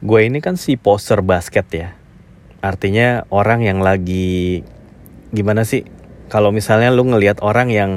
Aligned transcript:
gue 0.00 0.20
ini 0.24 0.40
kan 0.40 0.56
si 0.56 0.80
poser 0.80 1.20
basket 1.20 1.66
ya. 1.76 1.88
Artinya 2.64 3.28
orang 3.28 3.64
yang 3.64 3.84
lagi 3.84 4.64
gimana 5.32 5.64
sih? 5.64 5.84
Kalau 6.32 6.52
misalnya 6.52 6.88
lu 6.88 7.04
ngelihat 7.04 7.44
orang 7.44 7.68
yang 7.68 7.92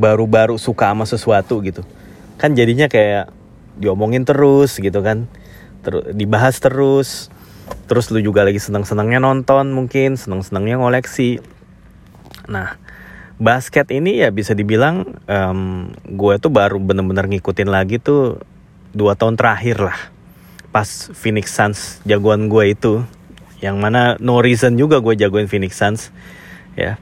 baru-baru 0.00 0.56
suka 0.56 0.92
sama 0.92 1.04
sesuatu 1.04 1.60
gitu, 1.60 1.84
kan 2.40 2.56
jadinya 2.56 2.88
kayak 2.88 3.32
diomongin 3.76 4.24
terus 4.24 4.80
gitu 4.80 5.00
kan, 5.04 5.28
terus 5.84 6.12
dibahas 6.16 6.56
terus, 6.60 7.28
terus 7.88 8.08
lu 8.12 8.22
juga 8.22 8.44
lagi 8.46 8.60
seneng-senengnya 8.60 9.18
nonton 9.18 9.72
mungkin, 9.74 10.14
seneng-senengnya 10.14 10.78
ngoleksi. 10.78 11.42
Nah, 12.46 12.78
basket 13.36 13.90
ini 13.90 14.22
ya 14.22 14.30
bisa 14.30 14.54
dibilang 14.54 15.18
um, 15.26 15.90
gue 16.06 16.34
tuh 16.38 16.52
baru 16.52 16.78
bener-bener 16.78 17.28
ngikutin 17.28 17.68
lagi 17.68 17.98
tuh 17.98 18.40
dua 18.96 19.18
tahun 19.18 19.36
terakhir 19.36 19.82
lah 19.82 20.15
pas 20.76 21.08
Phoenix 21.16 21.56
Suns 21.56 22.04
jagoan 22.04 22.52
gue 22.52 22.76
itu. 22.76 23.00
Yang 23.64 23.76
mana 23.80 24.20
no 24.20 24.44
reason 24.44 24.76
juga 24.76 25.00
gue 25.00 25.16
jagoin 25.16 25.48
Phoenix 25.48 25.80
Suns 25.80 26.12
ya. 26.76 27.00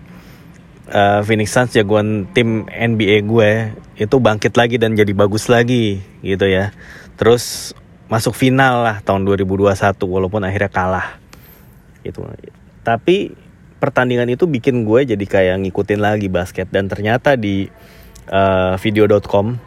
Uh, 0.87 1.27
Phoenix 1.27 1.51
Suns 1.51 1.75
jagoan 1.75 2.31
tim 2.31 2.71
NBA 2.71 3.27
gue 3.27 3.75
itu 3.99 4.17
bangkit 4.23 4.55
lagi 4.55 4.79
dan 4.79 4.95
jadi 4.95 5.11
bagus 5.11 5.51
lagi 5.51 5.99
gitu 6.23 6.47
ya. 6.47 6.71
Terus 7.19 7.75
masuk 8.07 8.39
final 8.39 8.87
lah 8.87 8.97
tahun 9.03 9.27
2021 9.27 9.75
walaupun 10.07 10.47
akhirnya 10.47 10.71
kalah 10.71 11.19
gitu. 12.07 12.23
Tapi 12.87 13.35
pertandingan 13.83 14.31
itu 14.31 14.47
bikin 14.47 14.87
gue 14.87 15.03
jadi 15.03 15.25
kayak 15.27 15.67
ngikutin 15.67 15.99
lagi 15.99 16.31
basket. 16.31 16.71
Dan 16.71 16.87
ternyata 16.87 17.35
di 17.35 17.67
uh, 18.31 18.79
video.com 18.79 19.59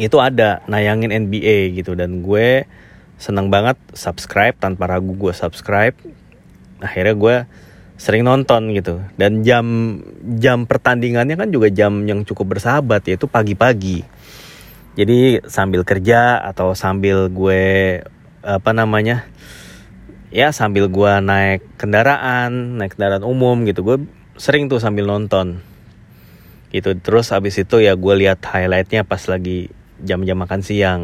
itu 0.00 0.16
ada 0.24 0.64
nayangin 0.64 1.12
NBA 1.12 1.76
gitu. 1.76 1.92
Dan 1.92 2.24
gue 2.24 2.64
seneng 3.16 3.48
banget 3.48 3.80
subscribe 3.96 4.56
tanpa 4.56 4.88
ragu 4.88 5.16
gue 5.16 5.32
subscribe. 5.32 5.96
Akhirnya 6.80 7.16
gue 7.16 7.36
sering 7.96 8.28
nonton 8.28 8.76
gitu. 8.76 9.00
Dan 9.16 9.40
jam 9.40 9.98
jam 10.36 10.68
pertandingannya 10.68 11.36
kan 11.36 11.48
juga 11.48 11.72
jam 11.72 12.04
yang 12.04 12.22
cukup 12.28 12.56
bersahabat 12.56 13.08
yaitu 13.08 13.24
pagi-pagi. 13.26 14.04
Jadi 14.96 15.44
sambil 15.48 15.84
kerja 15.84 16.40
atau 16.40 16.72
sambil 16.72 17.28
gue 17.28 17.64
apa 18.46 18.70
namanya 18.70 19.26
ya 20.30 20.54
sambil 20.54 20.86
gue 20.86 21.12
naik 21.18 21.66
kendaraan 21.80 22.78
naik 22.78 22.94
kendaraan 22.94 23.26
umum 23.26 23.66
gitu 23.66 23.82
gue 23.82 23.98
sering 24.36 24.68
tuh 24.68 24.80
sambil 24.80 25.08
nonton. 25.08 25.64
Gitu. 26.72 26.92
Terus 27.00 27.32
abis 27.32 27.56
itu 27.64 27.80
ya 27.80 27.96
gue 27.96 28.14
lihat 28.20 28.44
highlightnya 28.44 29.08
pas 29.08 29.24
lagi 29.24 29.72
jam-jam 30.04 30.36
makan 30.36 30.60
siang 30.60 31.02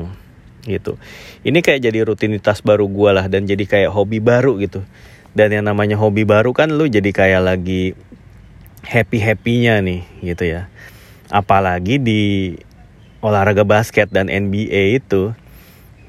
gitu. 0.66 0.98
Ini 1.42 1.58
kayak 1.58 1.80
jadi 1.82 1.98
rutinitas 2.06 2.62
baru 2.62 2.86
gue 2.86 3.10
lah 3.10 3.26
dan 3.26 3.46
jadi 3.46 3.64
kayak 3.66 3.90
hobi 3.90 4.22
baru 4.22 4.58
gitu. 4.62 4.82
Dan 5.32 5.50
yang 5.50 5.64
namanya 5.66 5.96
hobi 5.98 6.22
baru 6.22 6.52
kan 6.52 6.70
lu 6.70 6.86
jadi 6.86 7.08
kayak 7.10 7.42
lagi 7.42 7.96
happy 8.86 9.18
happynya 9.18 9.80
nih 9.82 10.02
gitu 10.22 10.44
ya. 10.46 10.68
Apalagi 11.32 11.98
di 11.98 12.22
olahraga 13.22 13.64
basket 13.64 14.10
dan 14.10 14.28
NBA 14.28 14.98
itu 15.02 15.32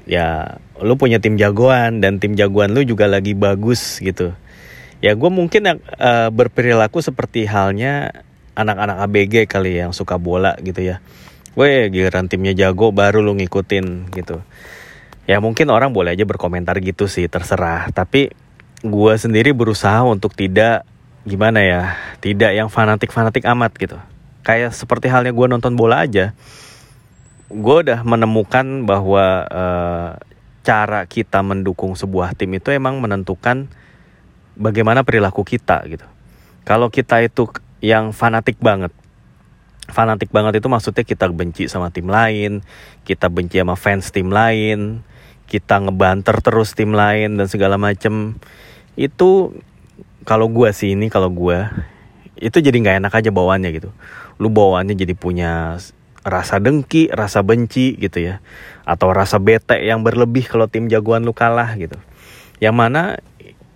ya 0.04 0.58
lu 0.82 0.98
punya 1.00 1.22
tim 1.22 1.38
jagoan 1.40 2.02
dan 2.02 2.20
tim 2.20 2.36
jagoan 2.36 2.74
lu 2.74 2.84
juga 2.84 3.08
lagi 3.08 3.32
bagus 3.32 3.98
gitu. 3.98 4.36
Ya 5.02 5.12
gue 5.12 5.30
mungkin 5.32 5.68
uh, 5.68 6.28
berperilaku 6.32 7.02
seperti 7.02 7.44
halnya 7.44 8.24
anak-anak 8.54 9.02
ABG 9.10 9.50
kali 9.50 9.76
ya, 9.76 9.88
yang 9.88 9.92
suka 9.92 10.14
bola 10.16 10.54
gitu 10.62 10.80
ya 10.80 11.02
gue 11.54 11.88
giliran 11.90 12.26
timnya 12.26 12.54
jago 12.54 12.90
baru 12.90 13.22
lu 13.22 13.38
ngikutin 13.38 14.10
gitu. 14.14 14.42
Ya 15.24 15.40
mungkin 15.40 15.72
orang 15.72 15.96
boleh 15.96 16.12
aja 16.12 16.26
berkomentar 16.28 16.76
gitu 16.84 17.08
sih 17.08 17.30
terserah. 17.30 17.88
Tapi 17.94 18.34
gue 18.84 19.12
sendiri 19.16 19.56
berusaha 19.56 20.04
untuk 20.04 20.36
tidak 20.36 20.84
gimana 21.24 21.64
ya 21.64 21.96
tidak 22.20 22.52
yang 22.52 22.68
fanatik 22.68 23.14
fanatik 23.14 23.46
amat 23.48 23.72
gitu. 23.78 23.96
Kayak 24.44 24.76
seperti 24.76 25.08
halnya 25.08 25.32
gue 25.32 25.46
nonton 25.48 25.72
bola 25.78 26.04
aja 26.04 26.36
gue 27.54 27.76
udah 27.86 28.00
menemukan 28.02 28.88
bahwa 28.88 29.44
uh, 29.46 30.10
cara 30.64 31.04
kita 31.04 31.44
mendukung 31.44 31.92
sebuah 31.92 32.32
tim 32.32 32.56
itu 32.56 32.72
emang 32.72 32.98
menentukan 32.98 33.68
bagaimana 34.56 35.04
perilaku 35.04 35.44
kita 35.44 35.84
gitu. 35.86 36.06
Kalau 36.64 36.88
kita 36.88 37.20
itu 37.20 37.52
yang 37.84 38.16
fanatik 38.16 38.56
banget, 38.58 38.90
fanatik 39.88 40.32
banget 40.32 40.60
itu 40.62 40.68
maksudnya 40.70 41.04
kita 41.04 41.28
benci 41.28 41.68
sama 41.68 41.92
tim 41.92 42.08
lain, 42.08 42.64
kita 43.04 43.28
benci 43.28 43.60
sama 43.60 43.76
fans 43.76 44.08
tim 44.12 44.32
lain, 44.32 45.04
kita 45.44 45.80
ngebanter 45.84 46.40
terus 46.40 46.72
tim 46.72 46.96
lain 46.96 47.36
dan 47.36 47.46
segala 47.48 47.76
macem. 47.76 48.38
Itu 48.96 49.58
kalau 50.24 50.48
gue 50.48 50.72
sih 50.72 50.96
ini 50.96 51.12
kalau 51.12 51.28
gue 51.28 51.68
itu 52.40 52.58
jadi 52.58 52.74
nggak 52.74 52.96
enak 53.04 53.12
aja 53.12 53.30
bawaannya 53.30 53.70
gitu. 53.76 53.90
Lu 54.40 54.50
bawaannya 54.50 54.96
jadi 54.96 55.14
punya 55.14 55.78
rasa 56.24 56.56
dengki, 56.58 57.12
rasa 57.12 57.44
benci 57.44 57.94
gitu 58.00 58.18
ya. 58.18 58.40
Atau 58.88 59.12
rasa 59.12 59.36
bete 59.38 59.78
yang 59.84 60.02
berlebih 60.02 60.48
kalau 60.48 60.66
tim 60.66 60.88
jagoan 60.88 61.22
lu 61.22 61.36
kalah 61.36 61.76
gitu. 61.76 62.00
Yang 62.58 62.74
mana 62.74 63.02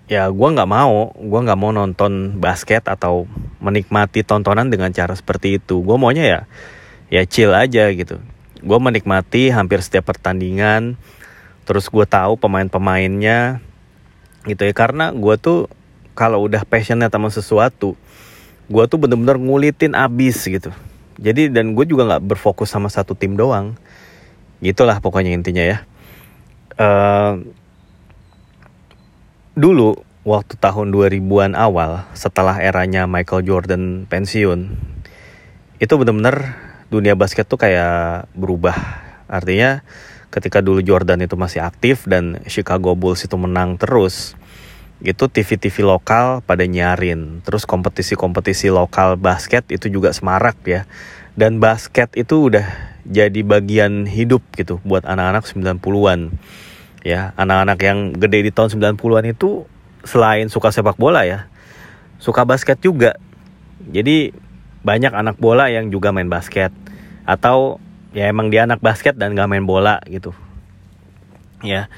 ya 0.08 0.26
gue 0.32 0.48
nggak 0.48 0.70
mau, 0.70 1.12
gue 1.14 1.40
nggak 1.44 1.58
mau 1.60 1.70
nonton 1.70 2.40
basket 2.40 2.88
atau 2.88 3.28
menikmati 3.60 4.24
tontonan 4.24 4.72
dengan 4.72 4.90
cara 4.90 5.12
seperti 5.12 5.60
itu. 5.60 5.84
Gue 5.84 5.96
maunya 6.00 6.24
ya 6.24 6.40
ya 7.12 7.22
chill 7.28 7.52
aja 7.52 7.92
gitu. 7.92 8.18
Gue 8.64 8.78
menikmati 8.80 9.52
hampir 9.52 9.84
setiap 9.84 10.10
pertandingan. 10.10 10.96
Terus 11.68 11.92
gue 11.92 12.08
tahu 12.08 12.40
pemain-pemainnya 12.40 13.60
gitu 14.48 14.64
ya 14.64 14.72
karena 14.72 15.12
gue 15.12 15.36
tuh 15.36 15.68
kalau 16.16 16.42
udah 16.48 16.64
passionnya 16.64 17.12
sama 17.12 17.28
sesuatu, 17.28 17.94
gue 18.68 18.84
tuh 18.84 18.98
bener-bener 19.00 19.36
ngulitin 19.36 19.92
abis 19.92 20.44
gitu 20.44 20.72
jadi 21.18 21.50
dan 21.50 21.74
gue 21.74 21.84
juga 21.88 22.06
nggak 22.06 22.24
berfokus 22.24 22.70
sama 22.70 22.92
satu 22.92 23.16
tim 23.16 23.34
doang 23.34 23.74
gitulah 24.62 25.00
pokoknya 25.02 25.34
intinya 25.34 25.64
ya 25.64 25.78
uh, 26.78 27.42
dulu 29.58 29.98
waktu 30.22 30.54
tahun 30.54 30.94
2000-an 30.94 31.58
awal 31.58 32.06
setelah 32.14 32.62
eranya 32.62 33.10
Michael 33.10 33.42
Jordan 33.42 34.06
pensiun 34.06 34.70
itu 35.82 35.92
bener-bener 35.98 36.54
dunia 36.94 37.18
basket 37.18 37.50
tuh 37.50 37.58
kayak 37.58 38.30
berubah 38.38 38.78
artinya 39.26 39.82
ketika 40.30 40.62
dulu 40.62 40.78
Jordan 40.78 41.26
itu 41.26 41.34
masih 41.34 41.66
aktif 41.66 42.06
dan 42.06 42.38
Chicago 42.46 42.94
Bulls 42.94 43.26
itu 43.26 43.34
menang 43.34 43.74
terus 43.82 44.38
itu 44.98 45.30
TV-TV 45.30 45.86
lokal 45.86 46.42
pada 46.42 46.66
nyarin. 46.66 47.38
Terus 47.46 47.62
kompetisi-kompetisi 47.70 48.66
lokal 48.74 49.14
basket 49.14 49.62
itu 49.70 49.86
juga 49.86 50.10
semarak 50.10 50.58
ya. 50.66 50.90
Dan 51.38 51.62
basket 51.62 52.10
itu 52.18 52.50
udah 52.50 52.66
jadi 53.06 53.46
bagian 53.46 54.10
hidup 54.10 54.42
gitu 54.58 54.82
buat 54.82 55.06
anak-anak 55.06 55.46
90-an. 55.46 56.34
Ya, 57.08 57.32
anak-anak 57.40 57.78
yang 57.80 57.98
gede 58.12 58.44
di 58.44 58.52
tahun 58.52 58.76
90-an 58.76 59.32
itu 59.32 59.64
selain 60.04 60.52
suka 60.52 60.68
sepak 60.68 61.00
bola 61.00 61.24
ya, 61.24 61.48
suka 62.20 62.44
basket 62.44 62.76
juga. 62.84 63.16
Jadi 63.88 64.36
banyak 64.84 65.16
anak 65.16 65.40
bola 65.40 65.72
yang 65.72 65.88
juga 65.88 66.12
main 66.12 66.28
basket 66.28 66.68
atau 67.24 67.80
ya 68.12 68.28
emang 68.28 68.52
dia 68.52 68.68
anak 68.68 68.84
basket 68.84 69.16
dan 69.16 69.32
gak 69.32 69.48
main 69.48 69.64
bola 69.64 70.04
gitu. 70.04 70.36
Ya. 71.64 71.88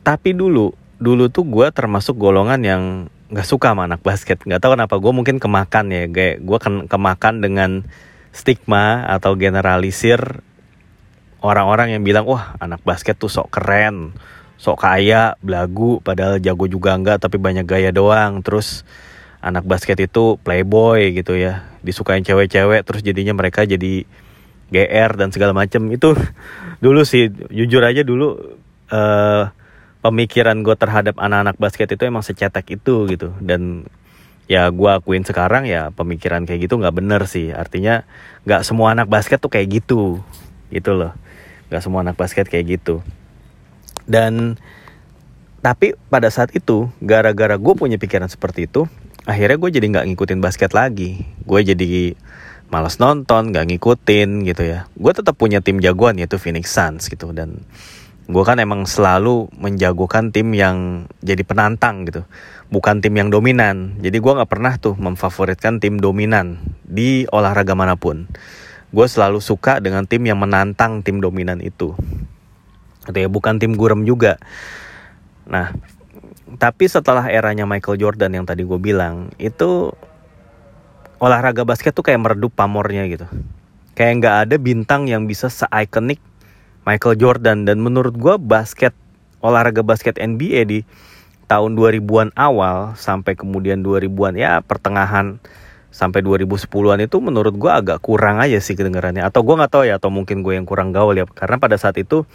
Tapi 0.00 0.32
dulu 0.32 0.72
dulu 0.96 1.28
tuh 1.28 1.44
gue 1.44 1.68
termasuk 1.68 2.16
golongan 2.16 2.64
yang 2.64 2.82
nggak 3.28 3.44
suka 3.44 3.74
sama 3.74 3.84
anak 3.90 4.00
basket 4.00 4.38
nggak 4.46 4.62
tahu 4.62 4.78
kenapa 4.78 4.94
gue 5.00 5.12
mungkin 5.12 5.42
kemakan 5.42 5.90
ya 5.90 6.06
gue 6.38 6.58
kan 6.62 6.86
kemakan 6.86 7.42
dengan 7.42 7.82
stigma 8.30 9.02
atau 9.10 9.34
generalisir 9.34 10.44
orang-orang 11.44 11.92
yang 11.92 12.02
bilang 12.02 12.24
wah 12.24 12.56
anak 12.56 12.80
basket 12.80 13.20
tuh 13.20 13.28
sok 13.28 13.52
keren 13.52 14.16
sok 14.56 14.80
kaya 14.80 15.36
belagu 15.44 16.00
padahal 16.00 16.40
jago 16.40 16.64
juga 16.64 16.96
enggak 16.96 17.20
tapi 17.20 17.36
banyak 17.36 17.68
gaya 17.68 17.92
doang. 17.92 18.40
Terus 18.40 18.88
anak 19.44 19.68
basket 19.68 20.00
itu 20.00 20.40
playboy 20.40 21.12
gitu 21.12 21.36
ya 21.36 21.68
disukain 21.84 22.24
cewek-cewek 22.24 22.80
terus 22.88 23.04
jadinya 23.04 23.36
mereka 23.36 23.68
jadi 23.68 24.08
GR 24.72 25.10
dan 25.20 25.28
segala 25.36 25.52
macem. 25.52 25.84
Itu 25.92 26.16
dulu 26.84 27.04
sih 27.04 27.28
jujur 27.52 27.84
aja 27.84 28.00
dulu 28.00 28.56
uh, 28.88 29.52
pemikiran 30.00 30.64
gue 30.64 30.76
terhadap 30.80 31.20
anak-anak 31.20 31.60
basket 31.60 31.92
itu 31.92 32.08
emang 32.08 32.24
secetek 32.24 32.64
itu 32.72 33.04
gitu. 33.12 33.36
Dan 33.44 33.84
ya 34.48 34.72
gue 34.72 34.90
akuin 34.96 35.28
sekarang 35.28 35.68
ya 35.68 35.92
pemikiran 35.92 36.48
kayak 36.48 36.72
gitu 36.72 36.80
nggak 36.80 36.96
bener 36.96 37.28
sih. 37.28 37.52
Artinya 37.52 38.08
nggak 38.48 38.64
semua 38.64 38.96
anak 38.96 39.12
basket 39.12 39.44
tuh 39.44 39.52
kayak 39.52 39.84
gitu 39.84 40.24
gitu 40.72 40.96
loh 40.96 41.12
nggak 41.68 41.82
semua 41.82 42.04
anak 42.04 42.16
basket 42.18 42.48
kayak 42.48 42.80
gitu. 42.80 43.00
Dan 44.04 44.60
tapi 45.64 45.96
pada 46.12 46.28
saat 46.28 46.52
itu 46.52 46.92
gara-gara 47.00 47.56
gue 47.56 47.74
punya 47.76 47.96
pikiran 47.96 48.28
seperti 48.28 48.68
itu 48.68 48.84
akhirnya 49.24 49.56
gue 49.56 49.70
jadi 49.80 49.86
nggak 49.88 50.06
ngikutin 50.12 50.40
basket 50.44 50.76
lagi. 50.76 51.24
Gue 51.48 51.64
jadi 51.64 52.16
malas 52.68 53.00
nonton 53.00 53.52
nggak 53.52 53.66
ngikutin 53.72 54.44
gitu 54.44 54.62
ya. 54.64 54.88
Gue 54.92 55.12
tetap 55.16 55.40
punya 55.40 55.64
tim 55.64 55.80
jagoan 55.80 56.20
yaitu 56.20 56.36
Phoenix 56.36 56.72
Suns 56.72 57.08
gitu. 57.08 57.32
Dan 57.32 57.64
gue 58.28 58.44
kan 58.44 58.60
emang 58.60 58.84
selalu 58.84 59.48
menjagokan 59.56 60.32
tim 60.32 60.52
yang 60.52 61.08
jadi 61.24 61.40
penantang 61.44 62.04
gitu. 62.04 62.28
Bukan 62.68 63.00
tim 63.00 63.16
yang 63.16 63.32
dominan. 63.32 63.96
Jadi 64.04 64.20
gue 64.20 64.32
nggak 64.36 64.50
pernah 64.52 64.76
tuh 64.76 64.96
memfavoritkan 65.00 65.80
tim 65.80 65.96
dominan 65.96 66.60
di 66.84 67.24
olahraga 67.32 67.72
mana 67.72 67.96
pun 67.96 68.28
gue 68.94 69.06
selalu 69.10 69.42
suka 69.42 69.82
dengan 69.82 70.06
tim 70.06 70.22
yang 70.22 70.38
menantang 70.38 71.02
tim 71.02 71.18
dominan 71.18 71.58
itu. 71.58 71.98
Gitu 73.10 73.18
ya 73.18 73.26
bukan 73.26 73.58
tim 73.58 73.74
gurem 73.74 74.06
juga. 74.06 74.38
Nah 75.50 75.74
tapi 76.54 76.86
setelah 76.86 77.26
eranya 77.26 77.66
Michael 77.66 77.98
Jordan 77.98 78.30
yang 78.30 78.46
tadi 78.46 78.62
gue 78.62 78.78
bilang 78.78 79.34
itu 79.42 79.90
olahraga 81.18 81.66
basket 81.66 81.90
tuh 81.90 82.06
kayak 82.06 82.22
meredup 82.22 82.54
pamornya 82.54 83.10
gitu. 83.10 83.26
Kayak 83.98 84.12
nggak 84.22 84.36
ada 84.46 84.56
bintang 84.62 85.10
yang 85.10 85.26
bisa 85.26 85.50
se-iconic 85.50 86.22
Michael 86.86 87.18
Jordan. 87.18 87.66
Dan 87.66 87.82
menurut 87.82 88.14
gue 88.14 88.34
basket 88.38 88.94
olahraga 89.42 89.82
basket 89.82 90.16
NBA 90.22 90.60
di 90.70 90.80
tahun 91.46 91.76
2000-an 91.76 92.32
awal 92.34 92.96
sampai 92.96 93.36
kemudian 93.36 93.84
2000-an 93.84 94.34
ya 94.40 94.64
pertengahan 94.64 95.38
sampai 95.94 96.26
2010-an 96.26 96.98
itu 97.06 97.22
menurut 97.22 97.54
gue 97.54 97.70
agak 97.70 98.02
kurang 98.02 98.42
aja 98.42 98.58
sih 98.58 98.74
kedengarannya. 98.74 99.22
Atau 99.22 99.46
gue 99.46 99.54
nggak 99.54 99.70
tahu 99.70 99.84
ya 99.86 100.02
atau 100.02 100.10
mungkin 100.10 100.42
gue 100.42 100.58
yang 100.58 100.66
kurang 100.66 100.90
gaul 100.90 101.14
ya. 101.14 101.22
Karena 101.30 101.62
pada 101.62 101.78
saat 101.78 101.94
itu 102.02 102.26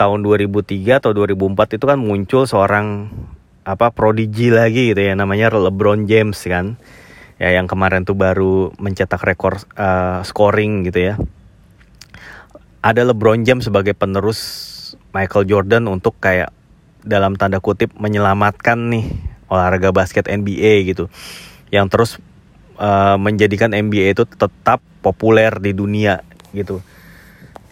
tahun 0.00 0.24
2003 0.24 1.04
atau 1.04 1.12
2004 1.12 1.76
itu 1.76 1.84
kan 1.84 1.98
muncul 2.00 2.48
seorang 2.48 3.12
apa 3.68 3.92
prodigi 3.92 4.48
lagi 4.48 4.96
gitu 4.96 5.04
ya 5.04 5.12
namanya 5.12 5.52
LeBron 5.52 6.08
James 6.08 6.40
kan. 6.48 6.80
Ya 7.36 7.52
yang 7.52 7.68
kemarin 7.68 8.08
tuh 8.08 8.16
baru 8.16 8.72
mencetak 8.80 9.20
rekor 9.20 9.60
uh, 9.76 10.24
scoring 10.24 10.88
gitu 10.88 11.12
ya. 11.12 11.14
Ada 12.80 13.04
LeBron 13.04 13.44
James 13.44 13.68
sebagai 13.68 13.92
penerus 13.92 14.40
Michael 15.12 15.44
Jordan 15.44 15.92
untuk 15.92 16.16
kayak 16.16 16.56
dalam 17.04 17.36
tanda 17.36 17.60
kutip 17.60 17.92
menyelamatkan 18.00 18.80
nih 18.90 19.12
olahraga 19.52 19.92
basket 19.92 20.24
NBA 20.24 20.88
gitu. 20.88 21.12
Yang 21.68 21.86
terus 21.92 22.10
uh, 22.78 23.18
menjadikan 23.20 23.74
NBA 23.74 24.14
itu 24.16 24.24
tetap 24.24 24.80
populer 25.02 25.52
di 25.58 25.74
dunia 25.74 26.22
gitu. 26.54 26.80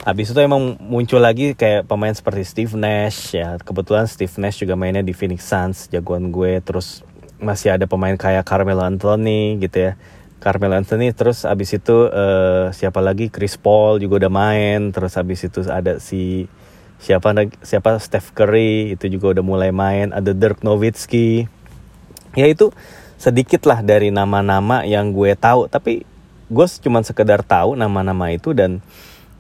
Habis 0.07 0.31
itu 0.31 0.39
emang 0.39 0.79
muncul 0.79 1.19
lagi 1.19 1.59
kayak 1.59 1.91
pemain 1.91 2.15
seperti 2.15 2.47
Steve 2.47 2.75
Nash 2.79 3.35
ya. 3.35 3.59
Kebetulan 3.59 4.07
Steve 4.07 4.31
Nash 4.39 4.63
juga 4.63 4.79
mainnya 4.79 5.03
di 5.03 5.11
Phoenix 5.11 5.43
Suns 5.43 5.91
jagoan 5.91 6.31
gue. 6.31 6.63
Terus 6.63 7.03
masih 7.43 7.75
ada 7.75 7.91
pemain 7.91 8.15
kayak 8.15 8.47
Carmelo 8.47 8.87
Anthony 8.87 9.59
gitu 9.59 9.91
ya. 9.91 9.93
Carmelo 10.39 10.79
Anthony 10.79 11.11
terus 11.11 11.43
abis 11.43 11.75
itu 11.75 12.07
uh, 12.07 12.71
siapa 12.71 13.03
lagi? 13.03 13.35
Chris 13.35 13.59
Paul 13.59 13.99
juga 13.99 14.23
udah 14.23 14.31
main. 14.31 14.95
Terus 14.95 15.19
abis 15.19 15.51
itu 15.51 15.67
ada 15.67 15.99
si 15.99 16.47
siapa 17.03 17.35
siapa? 17.67 17.99
Steph 17.99 18.31
Curry 18.31 18.95
itu 18.95 19.11
juga 19.11 19.35
udah 19.35 19.43
mulai 19.43 19.75
main. 19.75 20.15
Ada 20.15 20.39
Dirk 20.39 20.63
Nowitzki. 20.63 21.51
Ya 22.39 22.47
itu 22.47 22.71
sedikit 23.17 23.65
lah 23.65 23.81
dari 23.81 24.13
nama-nama 24.13 24.85
yang 24.85 25.13
gue 25.13 25.33
tahu. 25.37 25.69
Tapi 25.69 26.05
gue 26.47 26.67
cuma 26.85 27.03
sekedar 27.03 27.43
tahu 27.43 27.75
nama-nama 27.75 28.31
itu 28.31 28.55
dan 28.55 28.81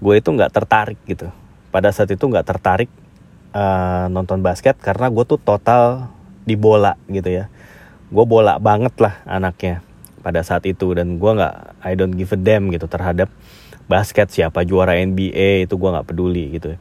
gue 0.00 0.14
itu 0.16 0.28
nggak 0.28 0.52
tertarik 0.52 0.98
gitu. 1.06 1.30
Pada 1.70 1.92
saat 1.92 2.10
itu 2.12 2.24
nggak 2.24 2.46
tertarik 2.48 2.90
uh, 3.52 4.08
nonton 4.08 4.40
basket 4.40 4.76
karena 4.80 5.08
gue 5.12 5.24
tuh 5.24 5.40
total 5.40 6.10
di 6.44 6.56
bola 6.56 6.96
gitu 7.08 7.28
ya. 7.28 7.52
Gue 8.08 8.24
bola 8.24 8.58
banget 8.58 8.96
lah 9.00 9.20
anaknya 9.28 9.84
pada 10.26 10.42
saat 10.42 10.66
itu 10.66 10.90
dan 10.96 11.22
gue 11.22 11.30
nggak 11.30 11.86
I 11.86 11.94
don't 11.94 12.14
give 12.18 12.34
a 12.34 12.38
damn 12.38 12.66
gitu 12.74 12.90
terhadap 12.90 13.30
basket 13.86 14.34
siapa 14.34 14.66
juara 14.66 14.98
NBA 14.98 15.70
itu 15.70 15.74
gue 15.78 15.90
nggak 15.94 16.06
peduli 16.10 16.58
gitu. 16.58 16.74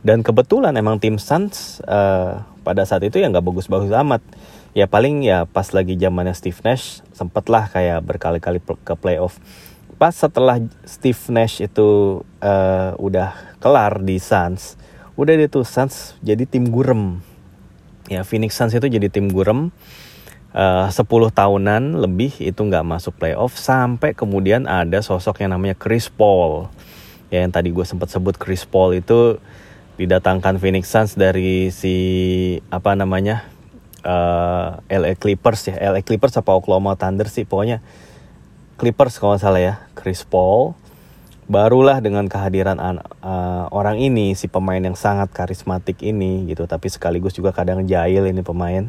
Dan 0.00 0.24
kebetulan 0.24 0.72
emang 0.74 0.96
tim 0.96 1.20
Suns 1.20 1.84
uh, 1.84 2.42
pada 2.64 2.82
saat 2.88 3.04
itu 3.04 3.20
ya 3.20 3.28
nggak 3.28 3.44
bagus-bagus 3.44 3.92
amat 3.92 4.24
ya 4.76 4.86
paling 4.86 5.26
ya 5.26 5.46
pas 5.46 5.66
lagi 5.74 5.98
zamannya 5.98 6.34
Steve 6.36 6.58
Nash 6.62 7.02
sempet 7.10 7.46
lah 7.50 7.66
kayak 7.70 8.02
berkali-kali 8.06 8.62
ke 8.62 8.94
playoff. 8.94 9.42
Pas 10.00 10.16
setelah 10.16 10.62
Steve 10.88 11.20
Nash 11.34 11.60
itu 11.60 12.20
uh, 12.40 12.92
udah 12.96 13.36
kelar 13.60 14.00
di 14.00 14.16
Suns 14.16 14.80
udah 15.20 15.36
dia 15.36 15.52
tuh 15.52 15.68
Suns 15.68 16.16
jadi 16.24 16.48
tim 16.48 16.72
gurem. 16.72 17.20
Ya 18.08 18.24
Phoenix 18.24 18.56
Suns 18.56 18.72
itu 18.72 18.88
jadi 18.88 19.12
tim 19.12 19.28
gurem 19.28 19.68
uh, 20.56 20.88
10 20.88 21.04
tahunan 21.06 22.00
lebih 22.00 22.32
itu 22.40 22.56
nggak 22.56 22.88
masuk 22.88 23.20
playoff 23.20 23.60
sampai 23.60 24.16
kemudian 24.16 24.64
ada 24.64 25.04
sosok 25.04 25.44
yang 25.44 25.52
namanya 25.52 25.76
Chris 25.76 26.08
Paul. 26.08 26.72
Ya 27.28 27.44
yang 27.44 27.52
tadi 27.52 27.68
gue 27.68 27.84
sempat 27.84 28.08
sebut 28.08 28.40
Chris 28.40 28.64
Paul 28.64 28.96
itu 28.96 29.36
didatangkan 30.00 30.56
Phoenix 30.56 30.88
Suns 30.88 31.12
dari 31.14 31.68
si 31.68 31.94
apa 32.72 32.96
namanya 32.96 33.49
uh, 34.04 34.80
eh, 34.88 34.98
LA 34.98 35.16
Clippers 35.16 35.70
ya. 35.72 35.76
LA 35.92 36.04
Clippers 36.04 36.36
apa 36.36 36.52
Oklahoma 36.56 36.96
Thunder 36.96 37.28
sih? 37.28 37.44
Pokoknya 37.44 37.84
Clippers 38.80 39.20
kalau 39.20 39.36
nggak 39.36 39.42
salah 39.44 39.62
ya 39.62 39.74
Chris 39.92 40.24
Paul. 40.24 40.76
Barulah 41.50 41.98
dengan 41.98 42.30
kehadiran 42.30 42.78
uh, 42.78 43.66
orang 43.74 43.98
ini 43.98 44.38
si 44.38 44.46
pemain 44.46 44.78
yang 44.78 44.94
sangat 44.94 45.34
karismatik 45.34 45.98
ini 46.00 46.46
gitu. 46.46 46.64
Tapi 46.64 46.86
sekaligus 46.86 47.34
juga 47.34 47.50
kadang 47.50 47.82
jahil 47.84 48.30
ini 48.30 48.40
pemain. 48.46 48.86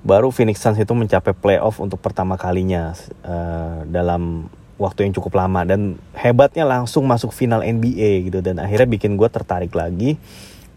Baru 0.00 0.32
Phoenix 0.32 0.62
Suns 0.62 0.80
itu 0.80 0.94
mencapai 0.96 1.36
playoff 1.36 1.82
untuk 1.82 2.00
pertama 2.00 2.40
kalinya 2.40 2.96
uh, 3.26 3.84
dalam 3.90 4.48
waktu 4.80 5.04
yang 5.04 5.12
cukup 5.20 5.36
lama. 5.36 5.68
Dan 5.68 6.00
hebatnya 6.16 6.64
langsung 6.64 7.04
masuk 7.04 7.28
final 7.36 7.60
NBA 7.60 8.32
gitu. 8.32 8.40
Dan 8.40 8.56
akhirnya 8.56 8.88
bikin 8.88 9.20
gue 9.20 9.28
tertarik 9.28 9.76
lagi 9.76 10.16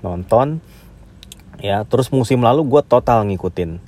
nonton 0.04 0.60
ya 1.60 1.84
terus 1.88 2.12
musim 2.12 2.44
lalu 2.44 2.68
gue 2.68 2.82
total 2.84 3.24
ngikutin. 3.28 3.80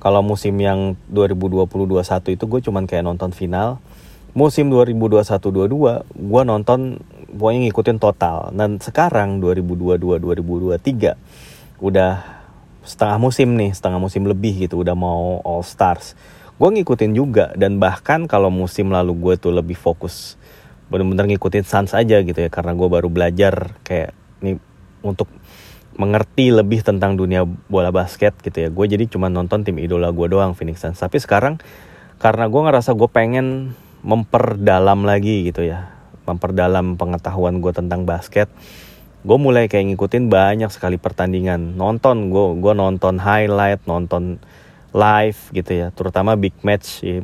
Kalau 0.00 0.24
musim 0.24 0.56
yang 0.56 0.96
2020-21 1.12 2.34
itu 2.34 2.44
gue 2.48 2.60
cuman 2.64 2.88
kayak 2.88 3.04
nonton 3.04 3.36
final. 3.36 3.76
Musim 4.30 4.70
2021-22 4.70 6.06
gue 6.06 6.42
nonton 6.46 7.02
pokoknya 7.34 7.60
ngikutin 7.68 7.98
total. 8.00 8.48
Dan 8.54 8.80
sekarang 8.80 9.42
2022-2023 9.42 11.84
udah 11.84 12.12
setengah 12.80 13.18
musim 13.20 13.60
nih, 13.60 13.76
setengah 13.76 14.00
musim 14.00 14.24
lebih 14.24 14.66
gitu, 14.66 14.80
udah 14.80 14.96
mau 14.96 15.44
All 15.44 15.66
Stars. 15.66 16.16
Gue 16.56 16.68
ngikutin 16.68 17.12
juga 17.12 17.52
dan 17.56 17.80
bahkan 17.80 18.24
kalau 18.24 18.48
musim 18.48 18.92
lalu 18.92 19.16
gue 19.16 19.34
tuh 19.36 19.52
lebih 19.52 19.76
fokus 19.76 20.40
bener-bener 20.90 21.30
ngikutin 21.30 21.64
Suns 21.64 21.94
aja 21.94 22.18
gitu 22.18 22.34
ya 22.34 22.50
karena 22.50 22.74
gue 22.74 22.88
baru 22.90 23.06
belajar 23.06 23.78
kayak 23.86 24.10
nih 24.42 24.58
untuk 25.06 25.30
mengerti 26.00 26.48
lebih 26.48 26.80
tentang 26.80 27.20
dunia 27.20 27.44
bola 27.44 27.92
basket 27.92 28.32
gitu 28.40 28.56
ya. 28.56 28.72
Gue 28.72 28.88
jadi 28.88 29.04
cuma 29.04 29.28
nonton 29.28 29.68
tim 29.68 29.76
idola 29.76 30.08
gue 30.08 30.32
doang 30.32 30.56
Phoenix 30.56 30.80
Suns. 30.80 30.96
Tapi 30.96 31.20
sekarang 31.20 31.60
karena 32.16 32.48
gue 32.48 32.60
ngerasa 32.64 32.96
gue 32.96 33.04
pengen 33.12 33.76
memperdalam 34.00 35.04
lagi 35.04 35.44
gitu 35.44 35.60
ya. 35.60 35.92
Memperdalam 36.24 36.96
pengetahuan 36.96 37.60
gue 37.60 37.72
tentang 37.76 38.08
basket. 38.08 38.48
Gue 39.20 39.36
mulai 39.36 39.68
kayak 39.68 39.92
ngikutin 39.92 40.32
banyak 40.32 40.72
sekali 40.72 40.96
pertandingan. 40.96 41.76
Nonton 41.76 42.32
gue 42.32 42.56
gue 42.56 42.72
nonton 42.72 43.20
highlight 43.20 43.84
nonton 43.84 44.40
live 44.96 45.40
gitu 45.52 45.84
ya. 45.84 45.92
Terutama 45.92 46.32
big 46.40 46.56
match 46.64 47.04
ya, 47.04 47.20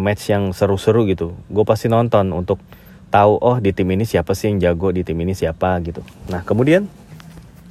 match 0.00 0.32
yang 0.32 0.56
seru-seru 0.56 1.04
gitu. 1.04 1.36
Gue 1.52 1.68
pasti 1.68 1.92
nonton 1.92 2.32
untuk 2.32 2.64
tahu 3.12 3.36
oh 3.44 3.60
di 3.60 3.76
tim 3.76 3.92
ini 3.92 4.08
siapa 4.08 4.32
sih 4.32 4.50
yang 4.50 4.58
jago 4.58 4.88
di 4.88 5.04
tim 5.04 5.20
ini 5.20 5.36
siapa 5.36 5.76
gitu. 5.84 6.00
Nah 6.32 6.40
kemudian 6.48 6.88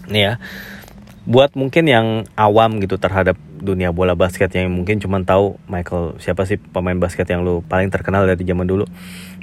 ya. 0.10 0.41
Buat 1.24 1.55
mungkin 1.55 1.88
yang 1.88 2.07
awam 2.36 2.83
gitu 2.83 3.00
terhadap 3.00 3.39
dunia 3.63 3.95
bola 3.95 4.12
basket 4.12 4.51
yang 4.51 4.67
mungkin 4.75 5.00
cuma 5.00 5.24
tahu 5.24 5.55
Michael 5.72 6.19
siapa 6.19 6.43
sih 6.43 6.60
pemain 6.60 7.00
basket 7.00 7.24
yang 7.31 7.48
lu 7.48 7.63
paling 7.63 7.88
terkenal 7.88 8.27
dari 8.27 8.43
zaman 8.43 8.67
dulu? 8.67 8.83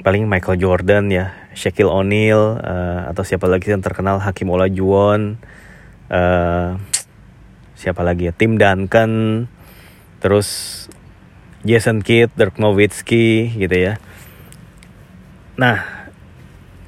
Paling 0.05 0.29
Michael 0.29 0.61
Jordan 0.61 1.09
ya 1.09 1.33
Shaquille 1.57 1.89
O'Neal 1.89 2.61
uh, 2.61 3.09
atau 3.09 3.25
siapa 3.25 3.49
lagi 3.49 3.73
yang 3.73 3.81
terkenal? 3.81 4.21
Hakim 4.21 4.53
Olajuwon 4.53 5.41
uh, 6.13 6.77
siapa 7.73 8.01
lagi 8.05 8.29
ya? 8.29 8.33
Tim 8.33 8.61
Duncan 8.61 9.45
terus 10.21 10.85
Jason 11.65 12.05
Kidd 12.05 12.29
Dirk 12.37 12.61
Nowitzki 12.61 13.57
gitu 13.57 13.73
ya. 13.73 13.97
Nah 15.57 16.00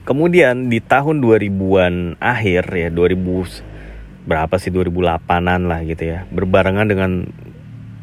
kemudian 0.03 0.67
di 0.67 0.83
tahun 0.83 1.23
2000-an 1.23 2.19
akhir 2.19 2.63
ya 2.71 2.89
2000 2.91 4.27
berapa 4.27 4.55
sih 4.55 4.71
2008an 4.71 5.67
lah 5.67 5.83
gitu 5.83 6.03
ya 6.07 6.23
berbarengan 6.31 6.87
dengan 6.87 7.11